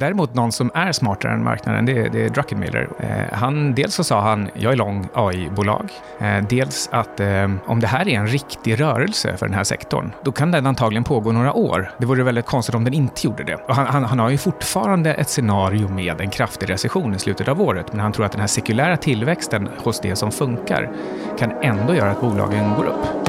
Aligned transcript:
Däremot 0.00 0.34
någon 0.34 0.52
som 0.52 0.70
är 0.74 0.92
smartare 0.92 1.32
än 1.32 1.44
marknaden, 1.44 1.86
det 1.86 1.98
är, 1.98 2.08
det 2.08 2.24
är 2.24 2.28
Druckenmiller. 2.28 2.88
Eh, 3.00 3.38
han, 3.38 3.74
dels 3.74 3.94
så 3.94 4.04
sa 4.04 4.20
han, 4.20 4.50
jag 4.54 4.72
är 4.72 4.76
lång 4.76 5.08
AI-bolag. 5.14 5.90
Eh, 6.20 6.44
dels 6.48 6.88
att 6.92 7.20
eh, 7.20 7.50
om 7.66 7.80
det 7.80 7.86
här 7.86 8.08
är 8.08 8.18
en 8.18 8.26
riktig 8.26 8.80
rörelse 8.80 9.36
för 9.36 9.46
den 9.46 9.54
här 9.54 9.64
sektorn, 9.64 10.12
då 10.22 10.32
kan 10.32 10.50
den 10.50 10.66
antagligen 10.66 11.04
pågå 11.04 11.32
några 11.32 11.52
år. 11.52 11.90
Det 11.98 12.06
vore 12.06 12.22
väldigt 12.22 12.46
konstigt 12.46 12.74
om 12.74 12.84
den 12.84 12.94
inte 12.94 13.26
gjorde 13.26 13.44
det. 13.44 13.54
Och 13.54 13.74
han, 13.74 13.86
han, 13.86 14.04
han 14.04 14.18
har 14.18 14.30
ju 14.30 14.38
fortfarande 14.38 15.14
ett 15.14 15.28
scenario 15.28 15.88
med 15.88 16.20
en 16.20 16.30
kraftig 16.30 16.70
recession 16.70 17.14
i 17.14 17.18
slutet 17.18 17.48
av 17.48 17.62
året, 17.62 17.92
men 17.92 18.00
han 18.00 18.12
tror 18.12 18.26
att 18.26 18.32
den 18.32 18.40
här 18.40 18.48
sekulära 18.48 18.96
tillväxten 18.96 19.68
hos 19.84 20.00
det 20.00 20.16
som 20.16 20.32
funkar 20.32 20.90
kan 21.38 21.50
ändå 21.62 21.94
göra 21.94 22.10
att 22.10 22.20
bolagen 22.20 22.74
går 22.76 22.84
upp. 22.84 23.19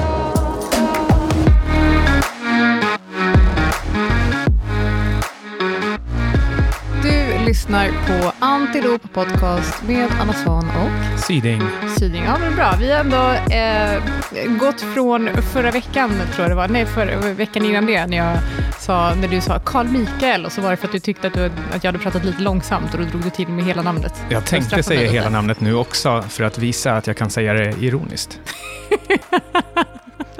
Lyssnar 7.71 8.19
på 8.19 8.31
Antilop 8.39 9.13
Podcast 9.13 9.83
med 9.83 10.07
Anna 10.21 10.33
Svan 10.33 10.65
och 10.69 11.19
Syding. 11.19 11.61
Syding. 11.99 12.23
Ja, 12.23 12.37
men 12.39 12.55
bra. 12.55 12.75
Vi 12.79 12.91
har 12.91 12.99
ändå 12.99 13.31
eh, 13.55 14.57
gått 14.59 14.81
från 14.81 15.29
förra 15.53 15.71
veckan, 15.71 16.09
tror 16.09 16.39
jag 16.39 16.51
det 16.51 16.55
var, 16.55 16.67
nej, 16.67 16.85
förra 16.85 17.33
veckan 17.33 17.65
innan 17.65 17.85
det, 17.85 18.07
när, 18.07 18.17
jag 18.17 18.37
sa, 18.79 19.15
när 19.15 19.27
du 19.27 19.41
sa 19.41 19.59
Carl 19.59 19.87
Mikael 19.87 20.45
och 20.45 20.51
så 20.51 20.61
var 20.61 20.71
det 20.71 20.77
för 20.77 20.87
att 20.87 20.91
du 20.91 20.99
tyckte 20.99 21.27
att, 21.27 21.33
du, 21.33 21.45
att 21.45 21.83
jag 21.83 21.91
hade 21.91 21.99
pratat 22.03 22.25
lite 22.25 22.41
långsamt 22.41 22.93
och 22.93 22.99
då 22.99 23.05
drog 23.05 23.23
du 23.23 23.29
till 23.29 23.47
med 23.47 23.65
hela 23.65 23.81
namnet. 23.81 24.13
Jag 24.29 24.45
tänkte 24.45 24.83
säga 24.83 25.11
hela 25.11 25.29
namnet 25.29 25.61
nu 25.61 25.75
också 25.75 26.21
för 26.21 26.43
att 26.43 26.57
visa 26.57 26.93
att 26.93 27.07
jag 27.07 27.17
kan 27.17 27.29
säga 27.29 27.53
det 27.53 27.73
ironiskt. 27.79 28.39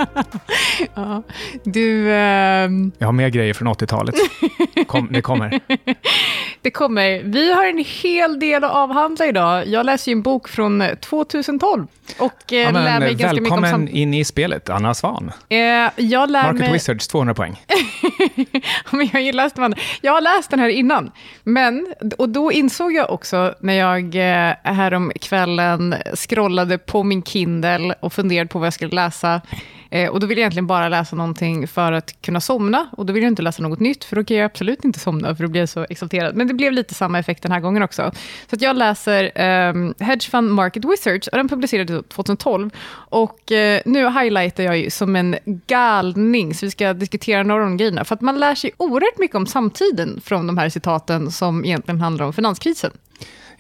ja, 0.96 1.24
du... 1.64 2.10
Um... 2.10 2.92
Jag 2.98 3.08
har 3.08 3.12
mer 3.12 3.30
grejer 3.30 3.54
från 3.54 3.68
80-talet. 3.68 4.16
Kom, 4.88 5.08
det 5.12 5.22
kommer. 5.22 5.60
Det 6.64 6.72
kommer. 6.72 7.24
Vi 7.24 7.54
har 7.54 7.66
en 7.66 7.86
hel 7.88 8.40
del 8.40 8.64
att 8.64 8.72
avhandla 8.72 9.26
idag. 9.26 9.68
Jag 9.68 9.86
läser 9.86 10.12
ju 10.12 10.14
en 10.14 10.22
bok 10.22 10.48
från 10.48 10.84
2012 11.00 11.88
och 12.20 12.54
eh, 12.54 12.60
ja, 12.60 12.72
lär 12.72 13.00
mig 13.00 13.16
ganska 13.16 13.42
mycket 13.42 13.58
om... 13.58 13.62
Välkommen 13.62 13.88
in 13.88 14.14
i 14.14 14.26
spelet, 14.26 14.70
Anna 14.70 14.94
Svan. 14.94 15.32
Eh, 15.50 15.58
jag 15.96 16.32
lär 16.32 16.44
Market 16.44 16.60
mig... 16.60 16.72
Wizards, 16.72 17.08
200 17.08 17.34
poäng. 17.34 17.62
men 18.92 19.10
jag, 19.14 19.22
har 19.22 19.34
läst 19.34 19.58
man. 19.58 19.76
jag 20.02 20.12
har 20.12 20.22
läst 20.22 20.50
den 20.50 20.60
här 20.60 20.70
innan, 20.70 21.12
men, 21.44 21.94
och 22.18 22.30
då 22.30 22.52
insåg 22.52 22.94
jag 22.94 23.10
också 23.10 23.56
när 23.60 23.74
jag 23.74 24.16
eh, 24.16 24.56
härom 24.64 25.12
kvällen 25.22 25.96
scrollade 26.16 26.78
på 26.78 27.04
min 27.04 27.24
Kindle 27.24 27.96
och 28.00 28.14
funderade 28.14 28.48
på 28.48 28.60
vad 28.60 28.66
jag 28.66 28.74
skulle 28.74 28.96
läsa, 28.96 29.42
Eh, 29.94 30.10
och 30.10 30.20
då 30.20 30.28
vill 30.28 30.38
jag 30.38 30.42
egentligen 30.42 30.68
bara 30.68 30.90
läsa 30.90 31.16
någonting 31.16 31.68
för 31.68 31.92
att 31.92 32.22
kunna 32.22 32.42
somna. 32.42 32.88
Och 32.98 33.06
då 33.06 33.14
vill 33.14 33.24
jag 33.24 33.32
inte 33.32 33.42
läsa 33.42 33.64
något 33.64 33.80
nytt, 33.80 34.04
för 34.04 34.16
då 34.16 34.24
kan 34.24 34.38
jag 34.38 34.46
absolut 34.46 34.86
inte 34.86 35.00
somna, 35.00 35.36
för 35.36 35.44
då 35.44 35.50
blir 35.50 35.62
jag 35.62 35.70
så 35.70 35.86
exalterad. 35.90 36.36
Men 36.36 36.51
det 36.52 36.56
blev 36.56 36.72
lite 36.72 36.94
samma 36.94 37.20
effekt 37.20 37.44
den 37.44 37.52
här 37.52 37.60
gången 37.60 37.84
också. 37.84 38.12
Så 38.50 38.56
att 38.56 38.62
jag 38.62 38.76
läser 38.76 39.24
um, 39.70 39.94
Hedge 40.00 40.30
Fund 40.30 40.52
Market 40.52 40.86
Wizards, 40.86 41.28
och 41.28 41.38
den 41.38 41.50
publicerades 41.50 42.06
2012. 42.08 42.70
Och 42.94 43.52
uh, 43.52 43.80
nu 43.86 44.10
highlightar 44.10 44.64
jag 44.64 44.78
ju 44.78 44.90
som 44.90 45.16
en 45.16 45.36
galning, 45.68 46.54
så 46.54 46.66
vi 46.66 46.72
ska 46.72 46.94
diskutera 46.94 47.44
några 47.44 47.64
av 47.64 47.70
de 47.70 47.78
grejerna. 47.78 48.06
För 48.06 48.16
att 48.16 48.22
man 48.22 48.40
lär 48.40 48.56
sig 48.56 48.72
oerhört 48.78 49.20
mycket 49.20 49.36
om 49.36 49.48
samtiden 49.48 50.22
från 50.24 50.48
de 50.48 50.58
här 50.58 50.70
citaten, 50.70 51.32
som 51.32 51.66
egentligen 51.66 52.02
handlar 52.02 52.26
om 52.26 52.34
finanskrisen. 52.34 52.92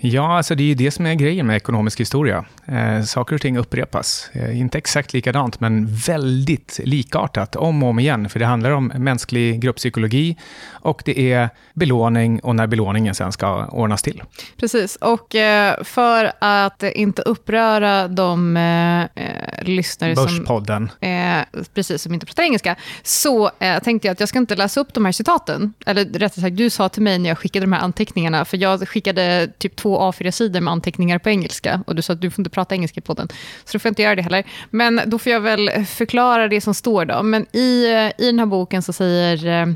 Ja, 0.03 0.37
alltså 0.37 0.55
det 0.55 0.63
är 0.63 0.65
ju 0.65 0.75
det 0.75 0.91
som 0.91 1.05
är 1.05 1.13
grejen 1.13 1.47
med 1.47 1.55
ekonomisk 1.55 1.99
historia. 1.99 2.45
Eh, 2.65 3.03
saker 3.03 3.35
och 3.35 3.41
ting 3.41 3.57
upprepas. 3.57 4.29
Eh, 4.33 4.59
inte 4.59 4.77
exakt 4.77 5.13
likadant, 5.13 5.59
men 5.59 5.95
väldigt 5.95 6.79
likartat 6.83 7.55
om 7.55 7.83
och 7.83 7.89
om 7.89 7.99
igen. 7.99 8.29
För 8.29 8.39
det 8.39 8.45
handlar 8.45 8.71
om 8.71 8.91
mänsklig 8.95 9.59
grupppsykologi 9.59 10.37
och 10.69 11.01
det 11.05 11.31
är 11.33 11.49
belåning 11.73 12.39
och 12.39 12.55
när 12.55 12.67
belåningen 12.67 13.15
sen 13.15 13.31
ska 13.31 13.65
ordnas 13.65 14.01
till. 14.01 14.23
Precis, 14.57 14.95
och 14.95 15.35
eh, 15.35 15.83
för 15.83 16.31
att 16.39 16.83
inte 16.83 17.21
uppröra 17.21 18.07
de 18.07 18.57
eh, 18.57 19.01
eh 19.01 19.63
lyssnare 19.63 20.15
Börspodden. 20.15 20.91
som, 20.99 21.09
eh, 21.09 21.63
precis, 21.73 22.01
som 22.01 22.13
inte 22.13 22.25
pratar 22.25 22.43
engelska, 22.43 22.75
så 23.03 23.51
eh, 23.59 23.79
tänkte 23.79 24.07
jag 24.07 24.13
att 24.13 24.19
jag 24.19 24.29
ska 24.29 24.39
inte 24.39 24.55
läsa 24.55 24.79
upp 24.79 24.93
de 24.93 25.05
här 25.05 25.11
citaten. 25.11 25.73
Eller 25.85 26.05
rättare 26.05 26.41
sagt, 26.41 26.57
du 26.57 26.69
sa 26.69 26.89
till 26.89 27.01
mig 27.01 27.19
när 27.19 27.29
jag 27.29 27.37
skickade 27.37 27.65
de 27.65 27.73
här 27.73 27.81
anteckningarna, 27.81 28.45
för 28.45 28.57
jag 28.57 28.87
skickade 28.87 29.51
typ 29.57 29.75
två 29.75 29.90
A4-sidor 29.99 30.61
med 30.61 30.71
anteckningar 30.71 31.19
på 31.19 31.29
engelska, 31.29 31.83
och 31.87 31.95
du 31.95 32.01
sa 32.01 32.13
att 32.13 32.21
du 32.21 32.31
får 32.31 32.41
inte 32.41 32.49
prata 32.49 32.75
engelska 32.75 32.99
i 32.99 33.01
podden, 33.01 33.27
så 33.65 33.73
då 33.73 33.79
får 33.79 33.89
jag 33.89 33.91
inte 33.91 34.01
göra 34.01 34.15
det 34.15 34.21
heller. 34.21 34.43
Men 34.69 35.01
då 35.05 35.19
får 35.19 35.31
jag 35.31 35.39
väl 35.39 35.85
förklara 35.85 36.47
det 36.47 36.61
som 36.61 36.73
står 36.73 37.05
då. 37.05 37.23
Men 37.23 37.45
i, 37.55 37.85
eh, 37.85 38.25
i 38.25 38.25
den 38.25 38.39
här 38.39 38.45
boken 38.45 38.81
så 38.81 38.93
säger 38.93 39.61
eh, 39.61 39.73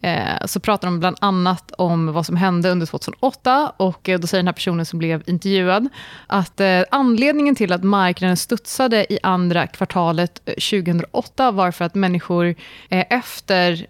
Eh, 0.00 0.46
så 0.46 0.60
pratar 0.60 0.88
de 0.88 1.00
bland 1.00 1.16
annat 1.20 1.72
om 1.78 2.12
vad 2.12 2.26
som 2.26 2.36
hände 2.36 2.70
under 2.70 2.86
2008 2.86 3.72
och 3.76 4.08
eh, 4.08 4.20
då 4.20 4.26
säger 4.26 4.42
den 4.42 4.48
här 4.48 4.52
personen 4.52 4.86
som 4.86 4.98
blev 4.98 5.22
intervjuad 5.26 5.88
att 6.26 6.60
eh, 6.60 6.82
anledningen 6.90 7.54
till 7.54 7.72
att 7.72 7.84
marknaden 7.84 8.36
studsade 8.36 9.12
i 9.12 9.18
andra 9.22 9.66
kvartalet 9.66 10.44
2008 10.44 11.50
var 11.50 11.70
för 11.70 11.84
att 11.84 11.94
människor 11.94 12.54
efter 12.90 13.86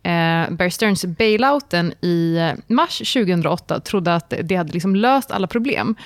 Bear 0.50 0.70
Stearns 0.70 1.04
bailouten 1.04 1.92
i 2.00 2.52
mars 2.66 2.98
2008 2.98 3.80
trodde 3.80 4.14
att 4.14 4.34
det 4.42 4.56
hade 4.56 4.72
liksom 4.72 4.96
löst 4.96 5.30
alla 5.30 5.46
problem. 5.46 5.96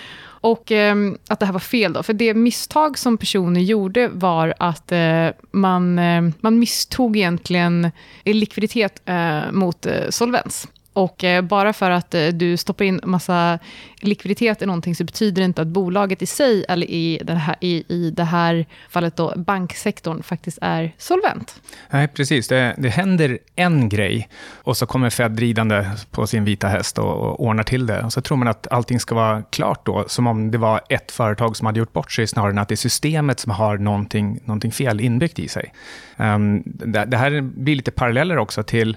Och 0.46 0.72
eh, 0.72 0.96
att 1.28 1.40
det 1.40 1.46
här 1.46 1.52
var 1.52 1.60
fel 1.60 1.92
då, 1.92 2.02
för 2.02 2.12
det 2.12 2.34
misstag 2.34 2.98
som 2.98 3.18
personer 3.18 3.60
gjorde 3.60 4.08
var 4.08 4.54
att 4.58 4.92
eh, 4.92 5.28
man, 5.50 5.98
eh, 5.98 6.22
man 6.40 6.58
misstog 6.58 7.16
egentligen 7.16 7.90
likviditet 8.24 9.02
eh, 9.04 9.52
mot 9.52 9.86
eh, 9.86 10.08
solvens. 10.10 10.68
Och 10.96 11.24
eh, 11.24 11.42
bara 11.42 11.72
för 11.72 11.90
att 11.90 12.14
eh, 12.14 12.26
du 12.26 12.56
stoppar 12.56 12.84
in 12.84 13.00
massa 13.04 13.58
likviditet 14.00 14.62
i 14.62 14.66
någonting 14.66 14.94
så 14.94 15.04
betyder 15.04 15.42
det 15.42 15.44
inte 15.44 15.62
att 15.62 15.68
bolaget 15.68 16.22
i 16.22 16.26
sig, 16.26 16.64
eller 16.68 16.90
i 16.90 17.20
det 17.24 17.34
här, 17.34 17.56
i, 17.60 17.84
i 17.88 18.10
det 18.10 18.24
här 18.24 18.66
fallet 18.88 19.16
då 19.16 19.32
banksektorn, 19.36 20.22
faktiskt 20.22 20.58
är 20.62 20.92
solvent. 20.98 21.60
Nej, 21.90 22.08
precis. 22.08 22.48
Det, 22.48 22.74
det 22.78 22.88
händer 22.88 23.38
en 23.56 23.88
grej 23.88 24.28
och 24.54 24.76
så 24.76 24.86
kommer 24.86 25.10
Fed 25.10 25.38
ridande 25.38 25.90
på 26.10 26.26
sin 26.26 26.44
vita 26.44 26.68
häst 26.68 26.98
och, 26.98 27.16
och 27.16 27.40
ordnar 27.40 27.62
till 27.62 27.86
det. 27.86 28.02
Och 28.02 28.12
så 28.12 28.20
tror 28.20 28.36
man 28.36 28.48
att 28.48 28.66
allting 28.70 29.00
ska 29.00 29.14
vara 29.14 29.42
klart 29.42 29.86
då, 29.86 30.04
som 30.08 30.26
om 30.26 30.50
det 30.50 30.58
var 30.58 30.80
ett 30.88 31.12
företag 31.12 31.56
som 31.56 31.66
hade 31.66 31.78
gjort 31.78 31.92
bort 31.92 32.12
sig, 32.12 32.26
snarare 32.26 32.50
än 32.50 32.58
att 32.58 32.68
det 32.68 32.74
är 32.74 32.76
systemet 32.76 33.40
som 33.40 33.52
har 33.52 33.78
någonting, 33.78 34.40
någonting 34.44 34.72
fel 34.72 35.00
inbyggt 35.00 35.38
i 35.38 35.48
sig. 35.48 35.72
Um, 36.16 36.62
det, 36.64 37.04
det 37.04 37.16
här 37.16 37.40
blir 37.40 37.76
lite 37.76 37.90
paralleller 37.90 38.38
också 38.38 38.62
till 38.62 38.96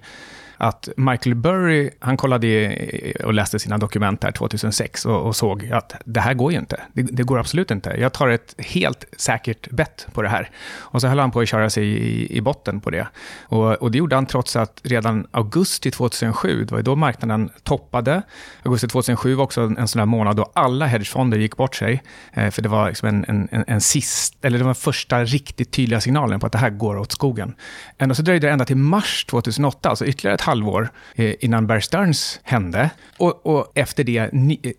att 0.59 0.89
Michael 0.97 1.35
Burry, 1.35 1.89
han 1.99 2.17
kollade 2.17 2.75
och 3.23 3.33
läste 3.33 3.59
sina 3.59 3.77
dokument 3.77 4.21
där 4.21 4.31
2006 4.31 5.05
och, 5.05 5.21
och 5.21 5.35
såg 5.35 5.71
att 5.71 5.95
det 6.05 6.19
här 6.19 6.33
går 6.33 6.51
ju 6.51 6.57
inte. 6.57 6.81
Det, 6.93 7.01
det, 7.01 7.23
går 7.23 7.39
absolut 7.39 7.71
inte. 7.71 7.89
Jag 7.89 8.13
tar 8.13 8.27
ett 8.27 8.55
helt 8.57 9.05
säkert 9.17 9.69
bett 9.69 10.07
på 10.13 10.21
det 10.21 10.29
här. 10.29 10.49
Och 10.77 11.01
så 11.01 11.07
höll 11.07 11.19
han 11.19 11.31
på 11.31 11.39
att 11.39 11.47
köra 11.47 11.69
sig 11.69 11.83
i, 11.83 12.37
i 12.37 12.41
botten 12.41 12.81
på 12.81 12.89
det. 12.89 13.07
Och, 13.41 13.71
och, 13.71 13.91
det 13.91 13.97
gjorde 13.97 14.15
han 14.15 14.25
trots 14.25 14.55
att 14.55 14.81
redan 14.83 15.27
augusti 15.31 15.91
2007, 15.91 16.65
det 16.65 16.75
var 16.75 16.81
då 16.81 16.95
marknaden 16.95 17.49
toppade. 17.63 18.21
Augusti 18.63 18.87
2007 18.87 19.35
var 19.35 19.43
också 19.43 19.61
en 19.61 19.87
sån 19.87 19.99
där 19.99 20.05
månad 20.05 20.35
då 20.35 20.51
alla 20.53 20.85
hedgefonder 20.85 21.37
gick 21.37 21.57
bort 21.57 21.75
sig. 21.75 22.03
Eh, 22.33 22.49
för 22.49 22.61
det 22.61 22.69
var 22.69 22.87
liksom 22.87 23.09
en, 23.09 23.25
en, 23.27 23.47
en, 23.51 23.63
en 23.67 23.81
sist, 23.81 24.45
eller 24.45 24.57
det 24.57 24.63
var 24.63 24.73
första 24.73 25.23
riktigt 25.23 25.71
tydliga 25.71 26.01
signalen 26.01 26.39
på 26.39 26.45
att 26.45 26.51
det 26.51 26.57
här 26.57 26.69
går 26.69 26.97
åt 26.97 27.11
skogen. 27.11 27.55
Ändå 27.97 28.15
så 28.15 28.21
dröjde 28.21 28.47
det 28.47 28.51
ända 28.53 28.65
till 28.65 28.77
mars 28.77 29.25
2008, 29.25 29.89
alltså 29.89 30.05
ytterligare 30.05 30.35
ett 30.35 30.41
halvår 30.49 30.89
eh, 31.15 31.33
innan 31.39 31.67
Bear 31.67 31.79
Stearns 31.79 32.39
hände. 32.43 32.89
Och, 33.17 33.45
och 33.45 33.71
efter 33.75 34.03
det 34.03 34.29
ni, 34.33 34.59
eh, 34.63 34.71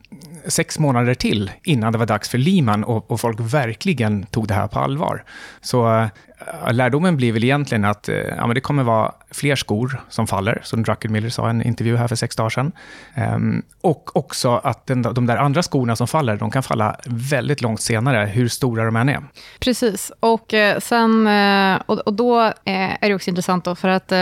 sex 0.47 0.79
månader 0.79 1.15
till 1.15 1.51
innan 1.63 1.93
det 1.93 1.99
var 1.99 2.07
dags 2.07 2.29
för 2.29 2.39
Lehman 2.39 2.85
och, 2.85 3.11
och 3.11 3.21
folk 3.21 3.41
verkligen 3.41 4.27
tog 4.27 4.49
det 4.49 4.55
här 4.55 4.67
på 4.67 4.79
allvar. 4.79 5.25
Så 5.61 5.99
eh, 5.99 6.73
lärdomen 6.73 7.17
blir 7.17 7.33
väl 7.33 7.45
egentligen 7.45 7.85
att 7.85 8.09
ja, 8.37 8.47
men 8.47 8.55
det 8.55 8.61
kommer 8.61 8.83
vara 8.83 9.13
fler 9.31 9.57
skor 9.57 10.01
som 10.09 10.27
faller, 10.27 10.61
som 10.63 10.83
Druckenmiller 10.83 11.29
sa 11.29 11.47
i 11.47 11.51
en 11.51 11.63
intervju 11.63 11.97
här 11.97 12.09
för 12.09 12.17
sex 12.17 12.37
dagar 12.37 12.51
sedan. 12.51 12.73
Ehm, 13.15 13.63
och 13.81 14.17
också 14.17 14.61
att 14.65 14.87
den, 14.87 15.03
de 15.03 15.27
där 15.27 15.37
andra 15.37 15.63
skorna 15.63 15.97
som 15.97 16.07
faller, 16.07 16.37
de 16.37 16.51
kan 16.51 16.63
falla 16.63 16.97
väldigt 17.07 17.63
långt 17.63 17.81
senare, 17.81 18.27
hur 18.27 18.49
stora 18.49 18.85
de 18.85 18.97
än 18.97 19.09
är. 19.09 19.23
Precis, 19.61 20.13
och, 20.21 20.55
sen, 20.79 21.27
och, 21.87 21.99
och 21.99 22.15
då 22.15 22.53
är 22.65 23.09
det 23.09 23.15
också 23.15 23.31
intressant 23.31 23.65
då, 23.65 23.75
för 23.75 23.89
att 23.89 24.13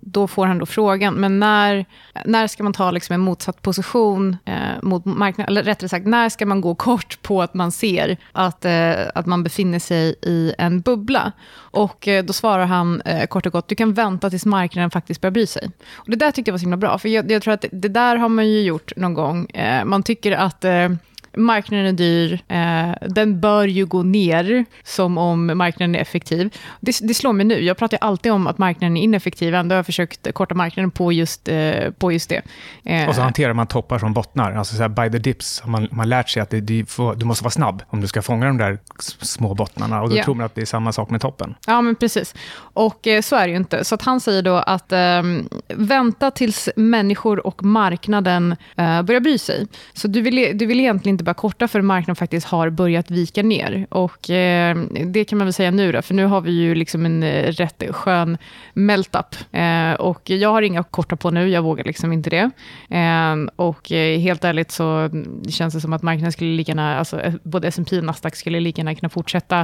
då 0.00 0.28
får 0.28 0.46
han 0.46 0.58
då 0.58 0.66
frågan, 0.66 1.14
men 1.14 1.40
när, 1.40 1.86
när 2.24 2.46
ska 2.46 2.62
man 2.62 2.72
ta 2.72 2.90
liksom 2.90 3.14
en 3.14 3.20
motsatt 3.20 3.62
position 3.62 4.36
eh, 4.44 4.54
mot 4.82 5.04
marknaden? 5.04 5.50
Eller 5.50 5.62
rättare 5.62 5.88
sagt, 5.88 6.06
när 6.06 6.28
ska 6.28 6.46
man 6.46 6.60
gå 6.60 6.74
kort 6.74 7.22
på 7.22 7.42
att 7.42 7.54
man 7.54 7.72
ser 7.72 8.16
att, 8.32 8.64
eh, 8.64 8.92
att 9.14 9.26
man 9.26 9.42
befinner 9.42 9.78
sig 9.78 10.14
i 10.22 10.54
en 10.58 10.80
bubbla? 10.80 11.32
Och 11.56 12.08
eh, 12.08 12.24
då 12.24 12.32
svarar 12.32 12.66
han 12.66 13.00
eh, 13.00 13.26
kort 13.26 13.46
och 13.46 13.52
gott, 13.52 13.68
du 13.68 13.74
kan 13.74 13.94
vänta 13.94 14.30
tills 14.30 14.46
marknaden 14.46 14.90
faktiskt 14.90 15.20
börjar 15.20 15.32
bry 15.32 15.46
sig. 15.46 15.70
Och 15.94 16.10
det 16.10 16.16
där 16.16 16.30
tyckte 16.30 16.48
jag 16.48 16.52
var 16.52 16.58
så 16.58 16.62
himla 16.62 16.76
bra, 16.76 16.98
för 16.98 17.08
jag, 17.08 17.30
jag 17.30 17.42
tror 17.42 17.54
att 17.54 17.60
det, 17.60 17.68
det 17.72 17.88
där 17.88 18.16
har 18.16 18.28
man 18.28 18.48
ju 18.48 18.62
gjort 18.62 18.92
någon 18.96 19.14
gång. 19.14 19.50
Eh, 19.50 19.84
man 19.84 20.02
tycker 20.02 20.32
att 20.32 20.64
eh, 20.64 20.88
marknaden 21.36 21.86
är 21.86 21.92
dyr, 21.92 22.40
eh, 22.48 23.08
den 23.08 23.40
bör 23.40 23.66
ju 23.66 23.86
gå 23.86 24.02
ner 24.02 24.64
som 24.84 25.18
om 25.18 25.46
marknaden 25.46 25.94
är 25.94 26.00
effektiv. 26.00 26.54
Det, 26.80 26.98
det 27.02 27.14
slår 27.14 27.32
mig 27.32 27.46
nu, 27.46 27.64
jag 27.64 27.76
pratar 27.76 27.98
alltid 28.00 28.32
om 28.32 28.46
att 28.46 28.58
marknaden 28.58 28.96
är 28.96 29.02
ineffektiv, 29.02 29.54
ändå 29.54 29.72
har 29.72 29.78
jag 29.78 29.86
försökt 29.86 30.34
korta 30.34 30.54
marknaden 30.54 30.90
på 30.90 31.12
just, 31.12 31.48
eh, 31.48 31.90
på 31.98 32.12
just 32.12 32.30
det. 32.30 32.42
Eh, 32.84 33.08
och 33.08 33.14
så 33.14 33.20
hanterar 33.20 33.52
man 33.52 33.66
toppar 33.66 33.98
som 33.98 34.12
bottnar, 34.12 34.52
alltså 34.52 34.76
så 34.76 34.82
här 34.82 34.88
by 34.88 35.10
the 35.10 35.18
dips, 35.18 35.62
man, 35.66 35.88
man 35.90 36.08
lärt 36.08 36.28
sig 36.28 36.42
att 36.42 36.50
det, 36.50 36.60
det 36.60 36.86
du 37.16 37.24
måste 37.24 37.44
vara 37.44 37.50
snabb 37.50 37.82
om 37.88 38.00
du 38.00 38.06
ska 38.06 38.22
fånga 38.22 38.46
de 38.46 38.58
där 38.58 38.78
små 39.20 39.54
bottnarna, 39.54 40.02
och 40.02 40.08
då 40.08 40.14
yeah. 40.14 40.24
tror 40.24 40.34
man 40.34 40.46
att 40.46 40.54
det 40.54 40.60
är 40.60 40.66
samma 40.66 40.92
sak 40.92 41.10
med 41.10 41.20
toppen. 41.20 41.54
Ja, 41.66 41.80
men 41.80 41.94
precis. 41.94 42.34
Och 42.58 43.06
eh, 43.06 43.20
så 43.20 43.36
är 43.36 43.46
det 43.46 43.50
ju 43.50 43.56
inte. 43.56 43.84
Så 43.84 43.98
han 44.00 44.20
säger 44.20 44.42
då 44.42 44.54
att 44.56 44.92
eh, 44.92 45.22
vänta 45.68 46.30
tills 46.30 46.68
människor 46.76 47.46
och 47.46 47.64
marknaden 47.64 48.56
eh, 48.76 49.02
börjar 49.02 49.20
bry 49.20 49.38
sig. 49.38 49.66
Så 49.92 50.08
du 50.08 50.20
vill, 50.20 50.58
du 50.58 50.66
vill 50.66 50.80
egentligen 50.80 51.16
inte 51.20 51.24
bara 51.24 51.34
korta 51.34 51.68
för 51.68 51.82
marknaden 51.82 52.16
faktiskt 52.16 52.46
har 52.46 52.70
börjat 52.70 53.10
vika 53.10 53.42
ner. 53.42 53.86
Och 53.90 54.30
eh, 54.30 54.76
det 55.06 55.24
kan 55.24 55.38
man 55.38 55.46
väl 55.46 55.52
säga 55.52 55.70
nu 55.70 55.92
då, 55.92 56.02
för 56.02 56.14
nu 56.14 56.24
har 56.24 56.40
vi 56.40 56.50
ju 56.50 56.74
liksom 56.74 57.06
en 57.06 57.22
eh, 57.22 57.52
rätt 57.52 57.82
skön 57.90 58.38
melt-up. 58.74 59.36
Eh, 59.52 59.92
och 59.92 60.30
jag 60.30 60.48
har 60.48 60.62
inga 60.62 60.82
korta 60.82 61.16
på 61.16 61.30
nu, 61.30 61.48
jag 61.48 61.62
vågar 61.62 61.84
liksom 61.84 62.12
inte 62.12 62.30
det. 62.30 62.50
Eh, 62.96 63.36
och 63.56 63.92
eh, 63.92 64.18
helt 64.18 64.44
ärligt 64.44 64.70
så 64.70 65.10
känns 65.48 65.74
det 65.74 65.80
som 65.80 65.92
att 65.92 66.02
marknaden 66.02 66.32
skulle 66.32 66.56
lika 66.56 66.70
gärna, 66.70 66.98
alltså 66.98 67.20
eh, 67.20 67.34
både 67.42 67.68
S&P 67.68 67.98
och 67.98 68.04
Nasdaq 68.04 68.36
skulle 68.36 68.60
lika 68.60 68.80
gärna 68.80 68.94
kunna 68.94 69.10
fortsätta 69.10 69.60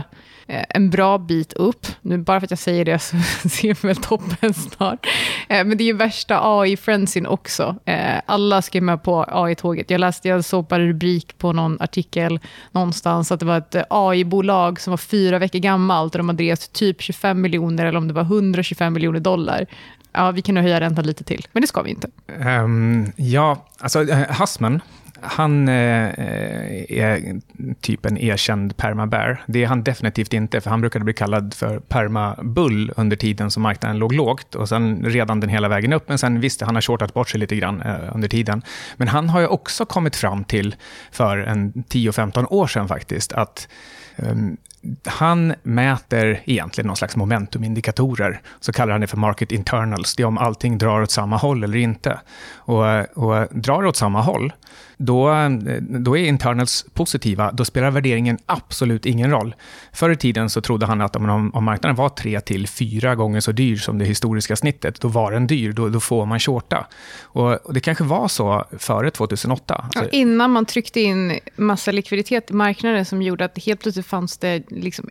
eh, 0.47 0.65
en 0.69 0.91
bra 0.91 1.19
bit 1.19 1.53
upp. 1.53 1.87
Nu 2.01 2.19
bara 2.19 2.41
för 2.41 2.47
att 2.47 2.51
jag 2.51 2.59
säger 2.59 2.85
det 2.85 2.99
så 2.99 3.17
ser 3.49 3.83
vi 3.83 3.89
väl 3.89 3.97
toppen 3.97 4.55
snart. 4.55 5.07
Eh, 5.49 5.65
men 5.65 5.79
det 5.79 5.85
är 5.85 5.87
ju 5.87 5.93
värsta 5.93 6.41
AI-frensin 6.43 7.27
också. 7.27 7.77
Eh, 7.85 8.21
alla 8.27 8.63
ska 8.63 8.81
med 8.81 9.03
på 9.03 9.25
AI-tåget. 9.29 9.91
Jag 9.91 9.99
läste, 9.99 10.29
jag 10.29 10.45
såg 10.45 10.67
bara 10.67 10.81
rubrik 10.81 11.39
på 11.39 11.53
någon 11.53 11.81
artikel 11.81 12.41
någonstans 12.73 13.33
att 13.33 13.41
det 13.41 13.47
var 13.47 13.59
ett 13.59 13.75
eh, 13.75 13.83
AI-bolag 13.91 14.81
som 14.81 14.91
var 14.91 14.99
fyra 14.99 15.39
veckor 15.39 15.59
gammalt 15.59 16.15
och 16.15 16.19
de 16.19 16.29
hade 16.29 16.45
rest 16.45 16.73
typ 16.73 17.03
25 17.03 17.41
miljoner 17.41 17.85
eller 17.85 17.99
om 17.99 18.09
det 18.09 18.15
var 18.15 18.23
125 18.23 18.93
miljoner 18.93 19.21
dollar. 19.21 19.67
Ja, 20.13 20.31
vi 20.31 20.43
kan 20.43 20.55
nog 20.55 20.65
höja 20.65 20.81
räntan 20.81 21.07
lite 21.07 21.25
till, 21.25 21.47
men 21.53 21.61
det 21.61 21.67
ska 21.67 21.83
vi 21.83 21.91
inte. 21.91 22.09
Um, 22.27 23.13
ja, 23.17 23.67
alltså 23.79 24.07
Hassman, 24.31 24.81
han 25.21 25.69
eh, 25.69 26.09
eh, 26.09 26.99
är 26.99 27.41
typ 27.81 28.07
en 28.07 28.19
erkänd 28.19 28.77
permabear. 28.77 29.43
Det 29.47 29.63
är 29.63 29.67
han 29.67 29.83
definitivt 29.83 30.33
inte, 30.33 30.61
för 30.61 30.71
han 30.71 30.81
brukade 30.81 31.05
bli 31.05 31.15
kallad 31.15 31.55
för 31.55 31.79
permabull 31.79 32.93
under 32.97 33.17
tiden 33.17 33.51
som 33.51 33.63
marknaden 33.63 33.99
låg 33.99 34.13
lågt 34.13 34.55
och 34.55 34.69
sen 34.69 35.05
redan 35.05 35.41
den 35.41 35.51
hela 35.51 35.69
vägen 35.69 35.93
upp. 35.93 36.09
Men 36.09 36.19
sen 36.19 36.41
visste 36.41 36.65
han 36.65 36.75
har 36.75 36.83
shortat 36.83 37.15
bort 37.15 37.29
sig 37.29 37.41
lite 37.41 37.57
grann 37.57 37.83
eh, 37.83 38.15
under 38.15 38.29
tiden. 38.29 38.63
Men 38.97 39.09
han 39.09 39.29
har 39.29 39.41
ju 39.41 39.47
också 39.47 39.87
kommit 39.87 40.17
fram 40.17 40.45
till, 40.45 40.77
för 41.11 41.39
en 41.39 41.73
10-15 41.73 42.47
år 42.51 42.67
sedan 42.67 42.89
faktiskt, 42.89 43.33
att 43.33 43.69
ehm, 44.17 44.57
han 45.05 45.55
mäter 45.63 46.43
egentligen 46.45 46.87
någon 46.87 46.97
slags 46.97 47.17
momentumindikatorer. 47.17 48.41
Så 48.61 48.73
kallar 48.73 48.93
han 48.93 49.01
det 49.01 49.07
för 49.07 49.17
market 49.17 49.53
internals. 49.53 50.17
Det 50.17 50.23
är 50.23 50.27
om 50.27 50.39
allting 50.39 50.79
drar 50.79 51.03
åt 51.03 51.11
samma 51.11 51.37
håll 51.37 51.65
eller 51.65 51.79
inte. 51.79 52.21
Och, 52.55 52.85
och 53.19 53.47
drar 53.51 53.85
åt 53.87 53.97
samma 53.97 54.21
håll, 54.21 54.53
då, 54.97 55.35
då 55.81 56.19
är 56.19 56.25
internals 56.25 56.87
positiva. 56.95 57.53
Då 57.53 57.65
spelar 57.65 57.91
värderingen 57.91 58.39
absolut 58.47 59.07
ingen 59.07 59.31
roll. 59.31 59.55
Förr 59.93 60.11
i 60.11 60.17
tiden 60.17 60.51
så 60.51 60.61
trodde 60.61 60.87
han 60.87 61.01
att 61.01 61.17
om, 61.17 61.51
om 61.55 61.65
marknaden 61.65 61.97
var 61.97 62.09
tre 62.09 62.41
till 62.41 62.69
fyra 62.69 63.15
gånger 63.15 63.41
så 63.41 63.53
dyr 63.53 63.77
som 63.77 63.99
det 63.99 64.05
historiska 64.05 64.57
snittet, 64.57 65.01
då 65.01 65.09
var 65.09 65.33
den 65.33 65.47
dyr. 65.47 65.73
Då, 65.73 65.89
då 65.89 66.01
får 66.01 66.27
man 66.27 66.41
shorta. 66.41 66.87
Och, 67.23 67.53
och 67.53 67.75
det 67.75 67.81
kanske 67.81 68.05
var 68.05 68.29
så 68.29 68.65
före 68.79 69.11
2008. 69.11 69.91
Ja, 69.95 70.05
innan 70.13 70.51
man 70.51 70.67
tryckte 70.67 71.01
in 71.01 71.39
massa 71.57 71.93
likviditet 71.93 72.51
i 72.51 72.55
marknaden 72.55 73.05
som 73.05 73.23
gjorde 73.23 73.45
att 73.45 73.65
helt 73.65 73.81
plötsligt 73.81 74.07
fanns 74.07 74.39
det 74.39 74.63
liksom 74.83 75.11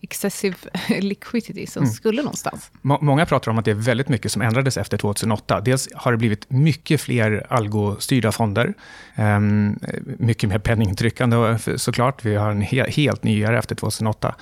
excessive 0.00 0.56
liquidity 1.00 1.66
som 1.66 1.82
mm. 1.82 1.94
skulle 1.94 2.22
någonstans. 2.22 2.70
Må 2.82 2.98
många 3.00 3.26
pratar 3.26 3.50
om 3.50 3.58
att 3.58 3.64
det 3.64 3.70
är 3.70 3.74
väldigt 3.74 4.08
mycket 4.08 4.32
som 4.32 4.42
ändrades 4.42 4.76
efter 4.76 4.98
2008. 4.98 5.60
Dels 5.60 5.88
har 5.94 6.12
det 6.12 6.18
blivit 6.18 6.50
mycket 6.50 7.00
fler 7.00 7.46
algostyrda 7.48 8.32
fonder. 8.32 8.74
Um, 9.16 9.78
mycket 10.18 10.48
mer 10.48 10.58
penningtryckande 10.58 11.58
såklart. 11.76 12.24
Vi 12.24 12.34
har 12.34 12.50
en 12.50 12.60
he 12.60 12.90
helt 12.90 13.24
ny 13.24 13.40
era 13.40 13.58
efter 13.58 13.74
2008. 13.74 14.34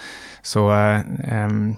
Så 0.45 0.71
um, 1.33 1.77